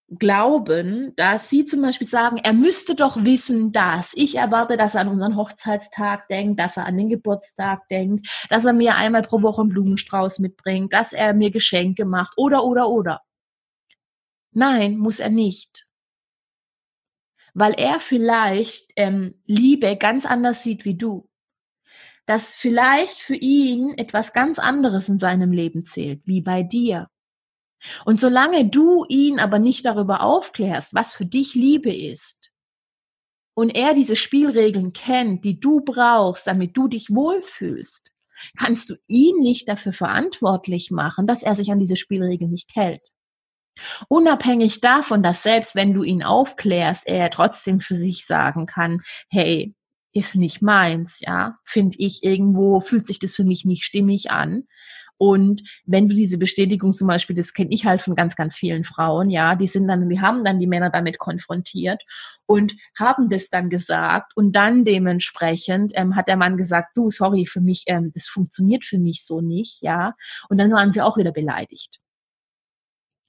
glauben, 0.10 1.14
dass 1.18 1.50
sie 1.50 1.66
zum 1.66 1.82
Beispiel 1.82 2.08
sagen, 2.08 2.38
er 2.38 2.54
müsste 2.54 2.96
doch 2.96 3.24
wissen, 3.26 3.72
dass 3.74 4.12
ich 4.16 4.36
erwarte, 4.36 4.78
dass 4.78 4.96
er 4.96 5.02
an 5.02 5.10
unseren 5.10 5.36
Hochzeitstag 5.36 6.28
denkt, 6.30 6.60
dass 6.60 6.78
er 6.78 6.86
an 6.86 6.98
den 6.98 7.10
Geburtstag 7.10 7.88
denkt, 7.90 8.28
dass 8.50 8.66
er 8.66 8.74
mir 8.74 8.96
einmal 8.96 9.22
pro 9.22 9.42
Woche 9.42 9.62
einen 9.62 9.70
Blumenstrauß 9.70 10.40
mitbringt, 10.40 10.94
dass 10.94 11.14
er 11.14 11.34
mir 11.34 11.52
Geschenke 11.52 12.06
macht 12.06 12.34
oder, 12.38 12.64
oder, 12.64 12.90
oder. 12.90 13.22
Nein, 14.52 14.98
muss 14.98 15.20
er 15.20 15.30
nicht 15.30 15.88
weil 17.60 17.74
er 17.74 18.00
vielleicht 18.00 18.92
ähm, 18.98 19.34
Liebe 19.48 19.98
ganz 19.98 20.28
anders 20.28 20.62
sieht 20.62 20.86
wie 20.86 20.94
du. 20.94 21.28
Dass 22.28 22.54
vielleicht 22.54 23.20
für 23.20 23.34
ihn 23.34 23.98
etwas 23.98 24.32
ganz 24.32 24.60
anderes 24.60 25.10
in 25.10 25.18
seinem 25.18 25.52
Leben 25.52 25.84
zählt, 25.84 26.22
wie 26.26 26.42
bei 26.44 26.62
dir. 26.62 27.10
Und 28.06 28.20
solange 28.20 28.66
du 28.70 29.06
ihn 29.08 29.40
aber 29.40 29.60
nicht 29.60 29.86
darüber 29.86 30.22
aufklärst, 30.22 30.94
was 30.94 31.14
für 31.14 31.26
dich 31.26 31.54
Liebe 31.54 31.94
ist, 31.94 32.52
und 33.58 33.72
er 33.72 33.96
diese 33.96 34.16
Spielregeln 34.16 34.94
kennt, 34.94 35.44
die 35.44 35.60
du 35.60 35.82
brauchst, 35.82 36.46
damit 36.46 36.78
du 36.78 36.88
dich 36.88 37.10
wohlfühlst, 37.10 38.12
kannst 38.56 38.92
du 38.92 38.96
ihn 39.08 39.40
nicht 39.40 39.68
dafür 39.68 39.94
verantwortlich 39.94 40.92
machen, 40.92 41.26
dass 41.26 41.42
er 41.42 41.56
sich 41.56 41.72
an 41.72 41.80
diese 41.80 41.96
Spielregeln 41.96 42.52
nicht 42.52 42.76
hält. 42.76 43.02
Unabhängig 44.10 44.80
davon, 44.80 45.24
dass 45.24 45.42
selbst 45.42 45.74
wenn 45.74 45.96
du 45.96 46.04
ihn 46.04 46.22
aufklärst, 46.22 47.08
er 47.08 47.32
trotzdem 47.32 47.80
für 47.80 47.96
sich 47.96 48.28
sagen 48.28 48.68
kann, 48.68 49.02
hey, 49.30 49.74
ist 50.14 50.36
nicht 50.36 50.62
meins, 50.62 51.20
ja, 51.22 51.58
finde 51.64 51.96
ich 52.00 52.24
irgendwo, 52.24 52.80
fühlt 52.80 53.08
sich 53.08 53.18
das 53.18 53.34
für 53.34 53.44
mich 53.44 53.66
nicht 53.66 53.84
stimmig 53.84 54.30
an. 54.30 54.68
Und 55.18 55.62
wenn 55.86 56.08
du 56.08 56.16
diese 56.16 56.38
Bestätigung 56.38 56.96
zum 56.96 57.08
Beispiel, 57.08 57.36
das 57.36 57.54
kenne 57.54 57.72
ich 57.72 57.86
halt 57.86 58.02
von 58.02 58.16
ganz, 58.16 58.36
ganz 58.36 58.56
vielen 58.56 58.84
Frauen, 58.84 59.30
ja, 59.30 59.56
die 59.56 59.68
sind 59.68 59.88
dann, 59.88 60.10
die 60.10 60.22
haben 60.22 60.44
dann 60.44 60.60
die 60.60 60.68
Männer 60.68 60.90
damit 60.90 61.18
konfrontiert 61.18 62.02
und 62.46 62.76
haben 62.98 63.30
das 63.30 63.50
dann 63.50 63.70
gesagt 63.70 64.34
und 64.36 64.56
dann 64.56 64.86
dementsprechend 64.86 65.92
ähm, 65.96 66.16
hat 66.16 66.28
der 66.28 66.38
Mann 66.38 66.58
gesagt, 66.58 66.96
du, 66.96 67.10
sorry, 67.10 67.46
für 67.46 67.62
mich, 67.62 67.84
ähm, 67.88 68.12
das 68.14 68.28
funktioniert 68.28 68.86
für 68.86 69.00
mich 69.00 69.26
so 69.26 69.42
nicht, 69.42 69.82
ja, 69.82 70.14
und 70.50 70.58
dann 70.58 70.72
waren 70.72 70.94
sie 70.94 71.02
auch 71.02 71.18
wieder 71.18 71.32
beleidigt. 71.32 72.00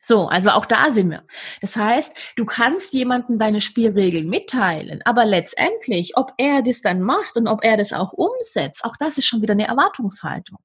So, 0.01 0.29
also 0.29 0.51
auch 0.51 0.65
da 0.65 0.91
sind 0.91 1.11
wir. 1.11 1.25
Das 1.61 1.77
heißt, 1.77 2.17
du 2.37 2.45
kannst 2.45 2.93
jemandem 2.93 3.39
deine 3.39 3.61
Spielregeln 3.61 4.29
mitteilen, 4.29 5.01
aber 5.05 5.25
letztendlich, 5.25 6.17
ob 6.17 6.33
er 6.39 6.63
das 6.63 6.83
dann 6.83 7.01
macht 7.03 7.37
und 7.37 7.49
ob 7.49 7.65
er 7.65 7.77
das 7.77 7.93
auch 7.93 8.13
umsetzt, 8.13 8.85
auch 8.85 8.95
das 8.99 9.19
ist 9.19 9.27
schon 9.27 9.43
wieder 9.43 9.53
eine 9.53 9.67
Erwartungshaltung. 9.67 10.59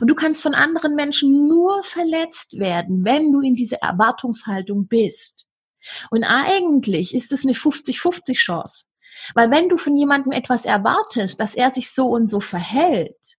Und 0.00 0.08
du 0.08 0.14
kannst 0.14 0.42
von 0.42 0.54
anderen 0.54 0.94
Menschen 0.94 1.48
nur 1.48 1.82
verletzt 1.84 2.58
werden, 2.58 3.04
wenn 3.04 3.32
du 3.32 3.40
in 3.40 3.54
dieser 3.54 3.78
Erwartungshaltung 3.78 4.88
bist. 4.88 5.46
Und 6.10 6.24
eigentlich 6.24 7.14
ist 7.14 7.32
es 7.32 7.44
eine 7.44 7.54
50-50 7.54 8.34
Chance. 8.34 8.86
Weil 9.34 9.50
wenn 9.50 9.68
du 9.68 9.76
von 9.76 9.96
jemandem 9.96 10.32
etwas 10.32 10.64
erwartest, 10.64 11.40
dass 11.40 11.54
er 11.54 11.70
sich 11.70 11.90
so 11.90 12.08
und 12.08 12.28
so 12.28 12.40
verhält, 12.40 13.36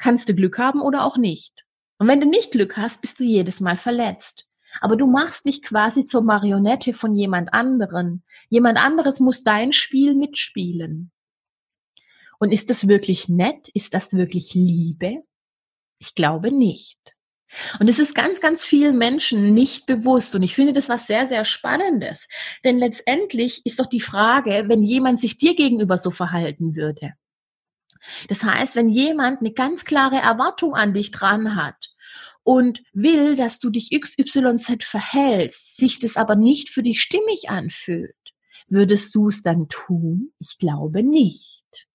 kannst 0.00 0.28
du 0.28 0.34
Glück 0.34 0.58
haben 0.58 0.80
oder 0.80 1.04
auch 1.04 1.16
nicht. 1.16 1.64
Und 1.98 2.08
wenn 2.08 2.20
du 2.20 2.26
nicht 2.26 2.52
Glück 2.52 2.76
hast, 2.76 3.00
bist 3.00 3.20
du 3.20 3.24
jedes 3.24 3.60
Mal 3.60 3.76
verletzt. 3.76 4.46
Aber 4.80 4.96
du 4.96 5.06
machst 5.06 5.46
dich 5.46 5.62
quasi 5.62 6.04
zur 6.04 6.22
Marionette 6.22 6.94
von 6.94 7.14
jemand 7.14 7.54
anderen. 7.54 8.24
Jemand 8.48 8.78
anderes 8.78 9.20
muss 9.20 9.44
dein 9.44 9.72
Spiel 9.72 10.14
mitspielen. 10.14 11.12
Und 12.44 12.52
ist 12.52 12.68
das 12.68 12.88
wirklich 12.88 13.30
nett? 13.30 13.70
Ist 13.72 13.94
das 13.94 14.12
wirklich 14.12 14.52
Liebe? 14.52 15.22
Ich 15.98 16.14
glaube 16.14 16.52
nicht. 16.52 16.98
Und 17.80 17.88
es 17.88 17.98
ist 17.98 18.14
ganz, 18.14 18.42
ganz 18.42 18.66
vielen 18.66 18.98
Menschen 18.98 19.54
nicht 19.54 19.86
bewusst. 19.86 20.34
Und 20.34 20.42
ich 20.42 20.54
finde 20.54 20.74
das 20.74 20.90
was 20.90 21.06
sehr, 21.06 21.26
sehr 21.26 21.46
Spannendes. 21.46 22.28
Denn 22.62 22.76
letztendlich 22.76 23.64
ist 23.64 23.80
doch 23.80 23.86
die 23.86 24.02
Frage, 24.02 24.64
wenn 24.66 24.82
jemand 24.82 25.22
sich 25.22 25.38
dir 25.38 25.54
gegenüber 25.54 25.96
so 25.96 26.10
verhalten 26.10 26.76
würde. 26.76 27.14
Das 28.28 28.44
heißt, 28.44 28.76
wenn 28.76 28.90
jemand 28.90 29.40
eine 29.40 29.54
ganz 29.54 29.86
klare 29.86 30.16
Erwartung 30.16 30.74
an 30.74 30.92
dich 30.92 31.12
dran 31.12 31.56
hat 31.56 31.94
und 32.42 32.82
will, 32.92 33.36
dass 33.36 33.58
du 33.58 33.70
dich 33.70 33.98
XYZ 33.98 34.84
verhältst, 34.84 35.78
sich 35.78 35.98
das 35.98 36.18
aber 36.18 36.36
nicht 36.36 36.68
für 36.68 36.82
dich 36.82 37.00
stimmig 37.00 37.48
anfühlt, 37.48 38.14
würdest 38.66 39.14
du 39.14 39.28
es 39.28 39.40
dann 39.40 39.66
tun? 39.70 40.34
Ich 40.40 40.58
glaube 40.58 41.02
nicht. 41.02 41.88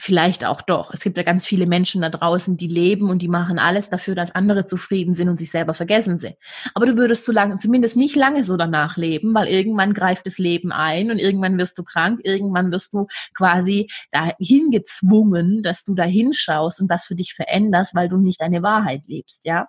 Vielleicht 0.00 0.44
auch 0.44 0.62
doch. 0.62 0.92
Es 0.94 1.00
gibt 1.00 1.16
ja 1.16 1.24
ganz 1.24 1.44
viele 1.44 1.66
Menschen 1.66 2.02
da 2.02 2.08
draußen, 2.08 2.56
die 2.56 2.68
leben 2.68 3.10
und 3.10 3.18
die 3.20 3.26
machen 3.26 3.58
alles 3.58 3.90
dafür, 3.90 4.14
dass 4.14 4.30
andere 4.32 4.64
zufrieden 4.64 5.16
sind 5.16 5.28
und 5.28 5.38
sich 5.40 5.50
selber 5.50 5.74
vergessen 5.74 6.18
sind. 6.18 6.36
Aber 6.72 6.86
du 6.86 6.96
würdest 6.96 7.24
so 7.24 7.32
lange, 7.32 7.58
zumindest 7.58 7.96
nicht 7.96 8.14
lange 8.14 8.44
so 8.44 8.56
danach 8.56 8.96
leben, 8.96 9.34
weil 9.34 9.48
irgendwann 9.48 9.94
greift 9.94 10.24
das 10.26 10.38
Leben 10.38 10.70
ein 10.70 11.10
und 11.10 11.18
irgendwann 11.18 11.58
wirst 11.58 11.76
du 11.78 11.82
krank, 11.82 12.20
irgendwann 12.22 12.70
wirst 12.70 12.92
du 12.94 13.08
quasi 13.34 13.88
dahin 14.12 14.70
gezwungen, 14.70 15.64
dass 15.64 15.82
du 15.82 15.94
da 15.96 16.04
hinschaust 16.04 16.80
und 16.80 16.86
das 16.88 17.06
für 17.06 17.16
dich 17.16 17.34
veränderst, 17.34 17.96
weil 17.96 18.08
du 18.08 18.18
nicht 18.18 18.40
deine 18.40 18.62
Wahrheit 18.62 19.02
lebst, 19.08 19.44
ja? 19.46 19.66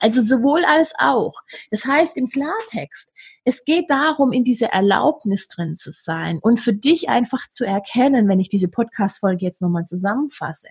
Also 0.00 0.22
sowohl 0.22 0.64
als 0.64 0.94
auch. 0.98 1.34
Das 1.70 1.84
heißt 1.84 2.16
im 2.16 2.28
Klartext, 2.28 3.12
es 3.46 3.64
geht 3.64 3.90
darum, 3.90 4.32
in 4.32 4.42
dieser 4.42 4.70
Erlaubnis 4.70 5.46
drin 5.46 5.76
zu 5.76 5.92
sein 5.92 6.40
und 6.42 6.58
für 6.58 6.72
dich 6.72 7.08
einfach 7.08 7.48
zu 7.48 7.64
erkennen, 7.64 8.28
wenn 8.28 8.40
ich 8.40 8.48
diese 8.48 8.68
Podcast-Folge 8.68 9.44
jetzt 9.44 9.62
nochmal 9.62 9.86
zusammenfasse, 9.86 10.68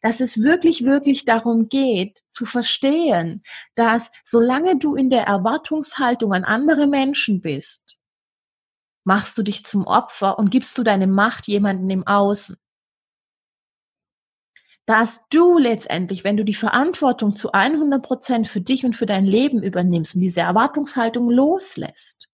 dass 0.00 0.22
es 0.22 0.42
wirklich, 0.42 0.84
wirklich 0.84 1.26
darum 1.26 1.68
geht, 1.68 2.22
zu 2.30 2.46
verstehen, 2.46 3.42
dass 3.74 4.10
solange 4.24 4.78
du 4.78 4.96
in 4.96 5.10
der 5.10 5.24
Erwartungshaltung 5.24 6.32
an 6.32 6.44
andere 6.44 6.86
Menschen 6.86 7.42
bist, 7.42 7.98
machst 9.04 9.36
du 9.36 9.42
dich 9.42 9.66
zum 9.66 9.86
Opfer 9.86 10.38
und 10.38 10.50
gibst 10.50 10.78
du 10.78 10.84
deine 10.84 11.06
Macht 11.06 11.46
jemandem 11.46 11.90
im 11.90 12.06
Außen 12.06 12.56
dass 14.88 15.28
du 15.28 15.58
letztendlich, 15.58 16.24
wenn 16.24 16.38
du 16.38 16.46
die 16.46 16.54
Verantwortung 16.54 17.36
zu 17.36 17.52
100 17.52 18.02
Prozent 18.02 18.48
für 18.48 18.62
dich 18.62 18.86
und 18.86 18.96
für 18.96 19.04
dein 19.04 19.26
Leben 19.26 19.62
übernimmst 19.62 20.14
und 20.14 20.22
diese 20.22 20.40
Erwartungshaltung 20.40 21.28
loslässt, 21.28 22.30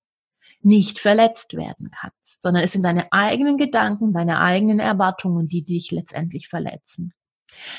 nicht 0.63 1.01
verletzt 1.01 1.55
werden 1.55 1.91
kannst, 1.91 2.43
sondern 2.43 2.63
es 2.63 2.71
sind 2.71 2.85
deine 2.85 3.13
eigenen 3.13 3.59
Gedanken, 3.59 4.13
deine 4.13 4.39
eigenen 4.39 4.79
Erwartungen, 4.79 5.49
die 5.49 5.65
dich 5.65 5.91
letztendlich 5.91 6.47
verletzen. 6.47 7.13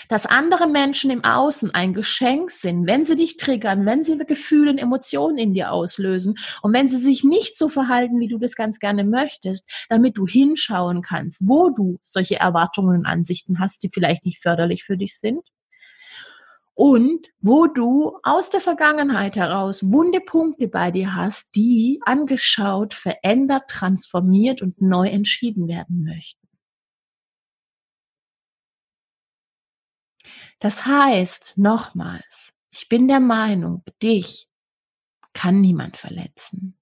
Dass 0.10 0.26
andere 0.26 0.68
Menschen 0.68 1.12
im 1.12 1.24
Außen 1.24 1.74
ein 1.74 1.94
Geschenk 1.94 2.52
sind, 2.52 2.88
wenn 2.88 3.06
sie 3.06 3.16
dich 3.16 3.38
triggern, 3.38 3.86
wenn 3.86 4.04
sie 4.04 4.18
Gefühle 4.18 4.72
und 4.72 4.78
Emotionen 4.78 5.38
in 5.38 5.54
dir 5.54 5.72
auslösen 5.72 6.36
und 6.62 6.74
wenn 6.74 6.88
sie 6.88 6.98
sich 6.98 7.24
nicht 7.24 7.58
so 7.58 7.70
verhalten, 7.70 8.20
wie 8.20 8.28
du 8.28 8.38
das 8.38 8.56
ganz 8.56 8.80
gerne 8.80 9.04
möchtest, 9.04 9.70
damit 9.90 10.18
du 10.18 10.26
hinschauen 10.28 11.02
kannst, 11.02 11.48
wo 11.48 11.70
du 11.70 12.00
solche 12.02 12.40
Erwartungen 12.40 13.00
und 13.00 13.06
Ansichten 13.06 13.60
hast, 13.60 13.84
die 13.84 13.90
vielleicht 13.90 14.26
nicht 14.26 14.42
förderlich 14.42 14.84
für 14.84 14.98
dich 14.98 15.18
sind. 15.18 15.42
Und 16.78 17.28
wo 17.40 17.68
du 17.68 18.18
aus 18.24 18.50
der 18.50 18.60
Vergangenheit 18.60 19.38
heraus 19.38 19.82
wunde 19.92 20.20
Punkte 20.20 20.68
bei 20.68 20.92
dir 20.92 21.16
hast, 21.16 21.56
die 21.56 22.02
angeschaut, 22.06 22.94
verändert, 22.94 23.70
transformiert 23.70 24.62
und 24.62 24.82
neu 24.82 25.08
entschieden 25.08 25.70
werden 25.70 26.04
möchten. 26.04 26.44
Das 30.60 30.86
heißt, 30.86 31.58
nochmals, 31.58 32.54
ich 32.72 32.89
bin 32.89 33.08
der 33.08 33.20
Meinung, 33.20 33.84
dich 34.02 34.48
kann 35.34 35.62
niemand 35.62 35.98
verletzen. 35.98 36.78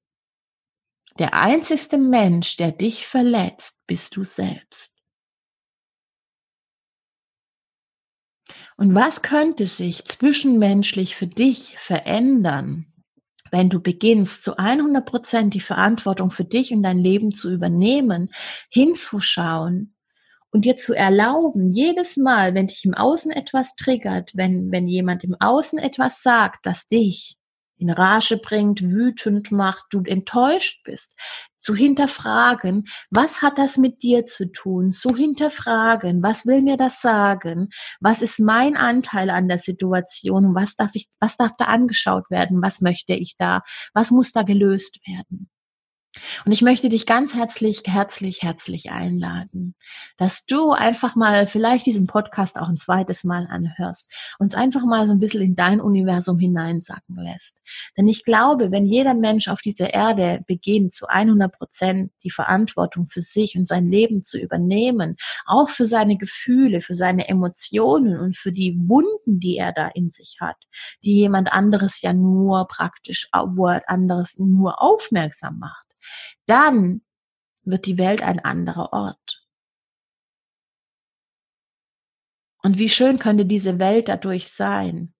Der 1.19 1.33
einzigste 1.33 1.97
Mensch, 1.97 2.57
der 2.57 2.71
dich 2.71 3.05
verletzt, 3.05 3.77
bist 3.85 4.15
du 4.15 4.23
selbst. 4.23 4.93
Und 8.77 8.95
was 8.95 9.21
könnte 9.21 9.67
sich 9.67 10.03
zwischenmenschlich 10.05 11.15
für 11.15 11.27
dich 11.27 11.77
verändern, 11.77 12.93
wenn 13.51 13.69
du 13.69 13.79
beginnst, 13.79 14.43
zu 14.43 14.57
100 14.57 15.05
Prozent 15.05 15.53
die 15.53 15.59
Verantwortung 15.59 16.31
für 16.31 16.43
dich 16.43 16.73
und 16.73 16.81
dein 16.81 16.97
Leben 16.97 17.35
zu 17.35 17.51
übernehmen, 17.51 18.31
hinzuschauen, 18.69 19.92
und 20.53 20.65
dir 20.65 20.77
zu 20.77 20.93
erlauben, 20.93 21.71
jedes 21.71 22.15
Mal, 22.15 22.53
wenn 22.53 22.67
dich 22.67 22.85
im 22.85 22.93
Außen 22.93 23.31
etwas 23.31 23.75
triggert, 23.75 24.31
wenn, 24.35 24.71
wenn 24.71 24.87
jemand 24.87 25.23
im 25.23 25.35
Außen 25.39 25.79
etwas 25.79 26.21
sagt, 26.21 26.65
das 26.65 26.87
dich 26.87 27.37
in 27.77 27.89
Rage 27.89 28.37
bringt, 28.37 28.81
wütend 28.81 29.51
macht, 29.51 29.87
du 29.89 30.03
enttäuscht 30.03 30.83
bist, 30.85 31.19
zu 31.57 31.75
hinterfragen, 31.75 32.85
was 33.09 33.41
hat 33.41 33.57
das 33.57 33.77
mit 33.77 34.03
dir 34.03 34.25
zu 34.25 34.51
tun, 34.51 34.91
zu 34.91 35.15
hinterfragen, 35.15 36.21
was 36.21 36.45
will 36.45 36.61
mir 36.61 36.77
das 36.77 37.01
sagen, 37.01 37.69
was 37.99 38.21
ist 38.21 38.39
mein 38.39 38.77
Anteil 38.77 39.29
an 39.31 39.47
der 39.47 39.59
Situation, 39.59 40.55
was 40.55 40.75
darf 40.75 40.91
ich, 40.93 41.07
was 41.19 41.35
darf 41.35 41.53
da 41.57 41.65
angeschaut 41.65 42.29
werden, 42.29 42.61
was 42.61 42.79
möchte 42.79 43.13
ich 43.13 43.35
da, 43.37 43.63
was 43.93 44.11
muss 44.11 44.31
da 44.31 44.43
gelöst 44.43 44.99
werden. 45.07 45.49
Und 46.45 46.51
ich 46.51 46.61
möchte 46.61 46.89
dich 46.89 47.05
ganz 47.05 47.33
herzlich, 47.33 47.81
herzlich, 47.87 48.43
herzlich 48.43 48.91
einladen, 48.91 49.75
dass 50.17 50.45
du 50.45 50.71
einfach 50.71 51.15
mal 51.15 51.47
vielleicht 51.47 51.85
diesen 51.85 52.05
Podcast 52.05 52.59
auch 52.59 52.69
ein 52.69 52.77
zweites 52.77 53.23
Mal 53.23 53.47
anhörst 53.49 54.11
und 54.37 54.47
es 54.47 54.55
einfach 54.55 54.83
mal 54.85 55.07
so 55.07 55.13
ein 55.13 55.19
bisschen 55.19 55.41
in 55.41 55.55
dein 55.55 55.81
Universum 55.81 56.37
hineinsacken 56.37 57.15
lässt. 57.15 57.61
Denn 57.97 58.07
ich 58.07 58.25
glaube, 58.25 58.71
wenn 58.71 58.85
jeder 58.85 59.15
Mensch 59.15 59.47
auf 59.47 59.61
dieser 59.61 59.93
Erde 59.93 60.43
beginnt, 60.45 60.93
zu 60.93 61.07
100 61.07 61.51
Prozent 61.51 62.11
die 62.23 62.29
Verantwortung 62.29 63.07
für 63.09 63.21
sich 63.21 63.57
und 63.57 63.67
sein 63.67 63.89
Leben 63.89 64.23
zu 64.23 64.39
übernehmen, 64.39 65.15
auch 65.45 65.69
für 65.69 65.85
seine 65.85 66.17
Gefühle, 66.17 66.81
für 66.81 66.93
seine 66.93 67.27
Emotionen 67.27 68.19
und 68.19 68.37
für 68.37 68.51
die 68.51 68.77
Wunden, 68.85 69.39
die 69.39 69.57
er 69.57 69.73
da 69.73 69.87
in 69.87 70.11
sich 70.11 70.37
hat, 70.39 70.57
die 71.03 71.15
jemand 71.15 71.51
anderes 71.51 72.01
ja 72.01 72.13
nur 72.13 72.67
praktisch, 72.67 73.29
wo 73.33 73.67
er 73.67 73.89
anderes 73.89 74.37
nur 74.37 74.81
aufmerksam 74.81 75.57
macht 75.57 75.82
dann 76.45 77.01
wird 77.63 77.85
die 77.85 77.97
Welt 77.97 78.21
ein 78.21 78.39
anderer 78.39 78.91
Ort. 78.93 79.43
Und 82.61 82.77
wie 82.77 82.89
schön 82.89 83.19
könnte 83.19 83.45
diese 83.45 83.79
Welt 83.79 84.07
dadurch 84.07 84.47
sein? 84.47 85.13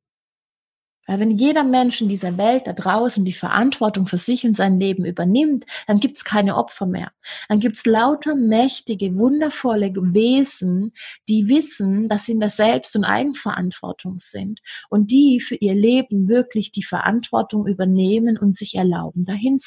Weil 1.06 1.19
wenn 1.19 1.32
jeder 1.32 1.65
Mensch 1.65 2.00
in 2.00 2.08
dieser 2.08 2.38
Welt 2.38 2.65
da 2.65 2.72
draußen 2.72 3.26
die 3.26 3.34
Verantwortung 3.34 4.08
für 4.08 4.17
sich 4.17 4.46
und 4.46 4.56
sein 4.56 4.80
Leben 4.80 5.04
übernimmt, 5.04 5.65
dann 5.86 6.00
gibt 6.00 6.15
es 6.17 6.24
keine 6.24 6.56
Opfer 6.56 6.86
mehr. 6.86 7.12
Dann 7.50 7.60
gibt 7.60 7.76
es 7.76 7.86
lauter 7.86 8.36
mächtige, 8.36 9.13
wundervolle 9.15 9.93
Wesen, 9.93 10.93
die 11.28 11.50
wissen, 11.50 12.08
dass 12.08 12.26
sie 12.26 12.32
in 12.32 12.39
der 12.39 12.50
Selbst- 12.50 12.96
und 12.96 13.04
Eigenverantwortung 13.04 14.19
sind 14.19 14.62
und 14.89 15.12
die 15.12 15.41
für 15.41 15.56
ihr 15.56 15.76
Leben 15.76 16.30
wirklich 16.30 16.72
die 16.72 16.84
Verantwortung 16.84 17.67
übernehmen 17.67 18.38
und 18.38 18.56
sich 18.56 18.76
erlauben, 18.76 19.26
dahin 19.26 19.60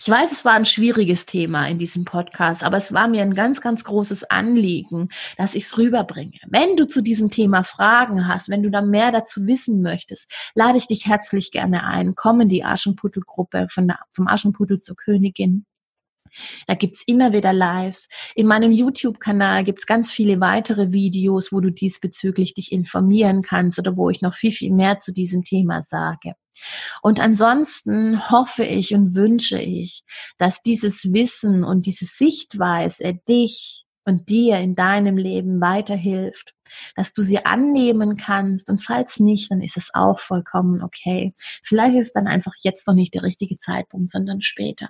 Ich 0.00 0.08
weiß, 0.08 0.32
es 0.32 0.44
war 0.44 0.52
ein 0.52 0.64
schwieriges 0.64 1.26
Thema 1.26 1.66
in 1.68 1.78
diesem 1.78 2.04
Podcast, 2.04 2.64
aber 2.64 2.76
es 2.76 2.92
war 2.92 3.08
mir 3.08 3.22
ein 3.22 3.34
ganz, 3.34 3.60
ganz 3.60 3.84
großes 3.84 4.24
Anliegen, 4.24 5.08
dass 5.36 5.54
ich 5.54 5.64
es 5.64 5.78
rüberbringe. 5.78 6.38
Wenn 6.46 6.76
du 6.76 6.86
zu 6.86 7.02
diesem 7.02 7.30
Thema 7.30 7.64
Fragen 7.64 8.28
hast, 8.28 8.48
wenn 8.48 8.62
du 8.62 8.70
da 8.70 8.82
mehr 8.82 9.12
dazu 9.12 9.46
wissen 9.46 9.82
möchtest, 9.82 10.30
lade 10.54 10.78
ich 10.78 10.86
dich 10.86 11.06
herzlich 11.06 11.50
gerne 11.50 11.84
ein. 11.84 12.14
Komm 12.14 12.40
in 12.40 12.48
die 12.48 12.64
Aschenputtel-Gruppe 12.64 13.66
vom 13.68 14.28
Aschenputtel 14.28 14.80
zur 14.80 14.96
Königin. 14.96 15.66
Da 16.66 16.74
gibt's 16.74 17.02
immer 17.06 17.32
wieder 17.32 17.52
Lives. 17.52 18.08
In 18.34 18.46
meinem 18.46 18.72
YouTube-Kanal 18.72 19.64
gibt's 19.64 19.86
ganz 19.86 20.10
viele 20.10 20.40
weitere 20.40 20.92
Videos, 20.92 21.52
wo 21.52 21.60
du 21.60 21.70
diesbezüglich 21.70 22.54
dich 22.54 22.72
informieren 22.72 23.42
kannst 23.42 23.78
oder 23.78 23.96
wo 23.96 24.10
ich 24.10 24.22
noch 24.22 24.34
viel, 24.34 24.52
viel 24.52 24.72
mehr 24.72 25.00
zu 25.00 25.12
diesem 25.12 25.44
Thema 25.44 25.82
sage. 25.82 26.34
Und 27.02 27.20
ansonsten 27.20 28.30
hoffe 28.30 28.64
ich 28.64 28.94
und 28.94 29.14
wünsche 29.14 29.60
ich, 29.60 30.02
dass 30.38 30.62
dieses 30.62 31.12
Wissen 31.12 31.64
und 31.64 31.86
diese 31.86 32.04
Sichtweise 32.04 33.14
dich 33.28 33.84
und 34.04 34.28
dir 34.28 34.58
in 34.58 34.74
deinem 34.74 35.16
Leben 35.16 35.60
weiterhilft 35.60 36.54
dass 36.96 37.12
du 37.12 37.22
sie 37.22 37.44
annehmen 37.44 38.16
kannst 38.16 38.70
und 38.70 38.82
falls 38.82 39.20
nicht, 39.20 39.50
dann 39.50 39.60
ist 39.60 39.76
es 39.76 39.90
auch 39.94 40.20
vollkommen 40.20 40.82
okay. 40.82 41.34
Vielleicht 41.62 41.96
ist 41.96 42.12
dann 42.14 42.26
einfach 42.26 42.52
jetzt 42.62 42.86
noch 42.86 42.94
nicht 42.94 43.14
der 43.14 43.22
richtige 43.22 43.58
Zeitpunkt, 43.58 44.10
sondern 44.10 44.42
später. 44.42 44.88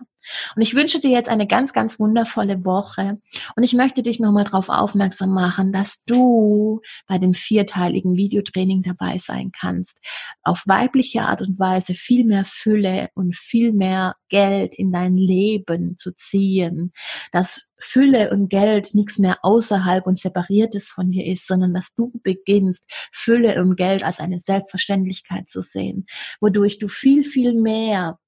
Und 0.57 0.63
ich 0.63 0.75
wünsche 0.75 1.01
dir 1.01 1.11
jetzt 1.11 1.29
eine 1.29 1.47
ganz, 1.47 1.73
ganz 1.73 1.99
wundervolle 1.99 2.65
Woche 2.65 3.19
und 3.57 3.63
ich 3.63 3.73
möchte 3.75 4.03
dich 4.03 4.21
nochmal 4.21 4.45
darauf 4.45 4.69
aufmerksam 4.69 5.31
machen, 5.31 5.73
dass 5.73 6.05
du 6.05 6.81
bei 7.07 7.19
dem 7.19 7.35
vierteiligen 7.35 8.17
Videotraining 8.17 8.83
dabei 8.83 9.19
sein 9.19 9.53
kannst, 9.53 10.01
auf 10.43 10.63
weibliche 10.67 11.23
Art 11.23 11.43
und 11.43 11.59
Weise 11.59 11.95
viel 11.95 12.25
mehr 12.25 12.45
Fülle 12.45 13.09
und 13.15 13.37
viel 13.37 13.73
mehr 13.73 14.17
Geld 14.29 14.75
in 14.75 14.93
dein 14.93 15.17
Leben 15.17 15.97
zu 15.97 16.15
ziehen, 16.15 16.93
dass 17.33 17.73
Fülle 17.79 18.31
und 18.31 18.49
Geld 18.49 18.95
nichts 18.95 19.19
mehr 19.19 19.39
außerhalb 19.43 20.07
und 20.07 20.19
separiertes 20.19 20.91
von 20.91 21.11
dir 21.11 21.27
ist, 21.27 21.47
sondern 21.47 21.68
dass 21.75 21.95
du 21.95 22.13
beginnst, 22.23 22.85
Fülle 23.13 23.61
und 23.61 23.77
Geld 23.77 24.03
als 24.03 24.21
eine 24.21 24.41
Selbstverständlichkeit 24.41 25.49
zu 25.49 25.61
sehen, 25.61 26.07
wodurch 26.41 26.79
du 26.79 26.89
viel, 26.89 27.25
viel 27.25 27.55
mehr 27.55 28.19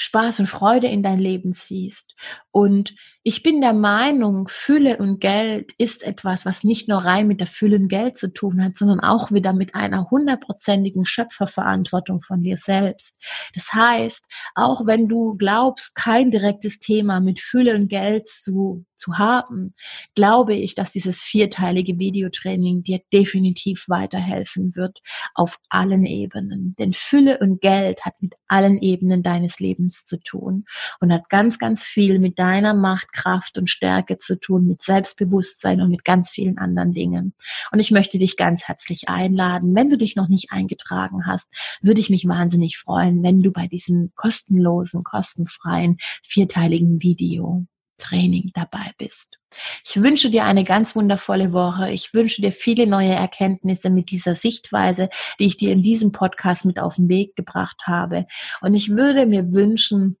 Spaß 0.00 0.40
und 0.40 0.46
Freude 0.46 0.86
in 0.86 1.02
dein 1.02 1.18
Leben 1.18 1.52
ziehst 1.52 2.14
und 2.50 2.94
ich 3.22 3.42
bin 3.42 3.60
der 3.60 3.74
Meinung, 3.74 4.48
Fülle 4.48 4.96
und 4.96 5.20
Geld 5.20 5.72
ist 5.76 6.02
etwas, 6.02 6.46
was 6.46 6.64
nicht 6.64 6.88
nur 6.88 6.98
rein 6.98 7.26
mit 7.26 7.40
der 7.40 7.46
Fülle 7.46 7.76
und 7.76 7.88
Geld 7.88 8.16
zu 8.16 8.32
tun 8.32 8.64
hat, 8.64 8.78
sondern 8.78 9.00
auch 9.00 9.30
wieder 9.30 9.52
mit 9.52 9.74
einer 9.74 10.10
hundertprozentigen 10.10 11.04
Schöpferverantwortung 11.04 12.22
von 12.22 12.42
dir 12.42 12.56
selbst. 12.56 13.22
Das 13.54 13.74
heißt, 13.74 14.26
auch 14.54 14.86
wenn 14.86 15.06
du 15.06 15.36
glaubst, 15.36 15.94
kein 15.94 16.30
direktes 16.30 16.78
Thema 16.78 17.20
mit 17.20 17.40
Fülle 17.40 17.74
und 17.74 17.88
Geld 17.88 18.26
zu, 18.26 18.86
zu 18.96 19.18
haben, 19.18 19.74
glaube 20.14 20.54
ich, 20.54 20.74
dass 20.74 20.92
dieses 20.92 21.20
vierteilige 21.22 21.98
Videotraining 21.98 22.84
dir 22.84 23.00
definitiv 23.12 23.84
weiterhelfen 23.88 24.74
wird 24.76 25.00
auf 25.34 25.58
allen 25.68 26.06
Ebenen. 26.06 26.74
Denn 26.78 26.94
Fülle 26.94 27.38
und 27.38 27.60
Geld 27.60 28.06
hat 28.06 28.14
mit 28.20 28.34
allen 28.48 28.80
Ebenen 28.80 29.22
deines 29.22 29.60
Lebens 29.60 30.06
zu 30.06 30.18
tun 30.18 30.64
und 31.00 31.12
hat 31.12 31.28
ganz, 31.28 31.58
ganz 31.58 31.84
viel 31.84 32.18
mit 32.18 32.38
deiner 32.38 32.72
Macht 32.72 33.09
Kraft 33.12 33.58
und 33.58 33.68
Stärke 33.68 34.18
zu 34.18 34.38
tun, 34.38 34.66
mit 34.66 34.82
Selbstbewusstsein 34.82 35.80
und 35.80 35.90
mit 35.90 36.04
ganz 36.04 36.30
vielen 36.30 36.58
anderen 36.58 36.92
Dingen. 36.92 37.34
Und 37.72 37.80
ich 37.80 37.90
möchte 37.90 38.18
dich 38.18 38.36
ganz 38.36 38.64
herzlich 38.64 39.08
einladen. 39.08 39.74
Wenn 39.74 39.90
du 39.90 39.96
dich 39.96 40.16
noch 40.16 40.28
nicht 40.28 40.52
eingetragen 40.52 41.26
hast, 41.26 41.48
würde 41.80 42.00
ich 42.00 42.10
mich 42.10 42.26
wahnsinnig 42.26 42.78
freuen, 42.78 43.22
wenn 43.22 43.42
du 43.42 43.50
bei 43.50 43.66
diesem 43.66 44.12
kostenlosen, 44.14 45.04
kostenfreien, 45.04 45.98
vierteiligen 46.22 47.02
Video 47.02 47.66
Training 48.00 48.50
dabei 48.54 48.92
bist. 48.98 49.38
Ich 49.84 50.02
wünsche 50.02 50.30
dir 50.30 50.44
eine 50.44 50.64
ganz 50.64 50.96
wundervolle 50.96 51.52
Woche. 51.52 51.90
Ich 51.90 52.14
wünsche 52.14 52.42
dir 52.42 52.52
viele 52.52 52.86
neue 52.86 53.14
Erkenntnisse 53.14 53.90
mit 53.90 54.10
dieser 54.10 54.34
Sichtweise, 54.34 55.08
die 55.38 55.46
ich 55.46 55.56
dir 55.56 55.72
in 55.72 55.82
diesem 55.82 56.10
Podcast 56.12 56.64
mit 56.64 56.78
auf 56.78 56.96
den 56.96 57.08
Weg 57.08 57.36
gebracht 57.36 57.82
habe. 57.86 58.26
Und 58.60 58.74
ich 58.74 58.90
würde 58.90 59.26
mir 59.26 59.52
wünschen, 59.52 60.16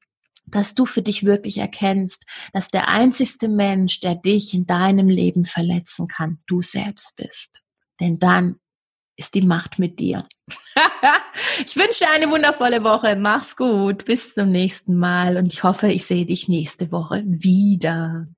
dass 0.50 0.74
du 0.74 0.86
für 0.86 1.02
dich 1.02 1.24
wirklich 1.24 1.58
erkennst, 1.58 2.24
dass 2.52 2.68
der 2.68 2.88
einzigste 2.88 3.48
Mensch, 3.48 4.00
der 4.00 4.14
dich 4.14 4.54
in 4.54 4.66
deinem 4.66 5.08
Leben 5.08 5.44
verletzen 5.44 6.08
kann, 6.08 6.40
du 6.46 6.62
selbst 6.62 7.14
bist. 7.16 7.62
Denn 8.00 8.18
dann 8.18 8.56
ist 9.16 9.34
die 9.34 9.42
Macht 9.42 9.78
mit 9.78 10.00
dir. 10.00 10.26
ich 11.64 11.76
wünsche 11.76 12.04
dir 12.04 12.10
eine 12.10 12.30
wundervolle 12.30 12.82
Woche. 12.82 13.16
Mach's 13.16 13.54
gut. 13.54 14.06
Bis 14.06 14.34
zum 14.34 14.50
nächsten 14.50 14.96
Mal. 14.96 15.36
Und 15.36 15.52
ich 15.52 15.62
hoffe, 15.62 15.88
ich 15.88 16.06
sehe 16.06 16.24
dich 16.24 16.48
nächste 16.48 16.90
Woche 16.90 17.22
wieder. 17.26 18.28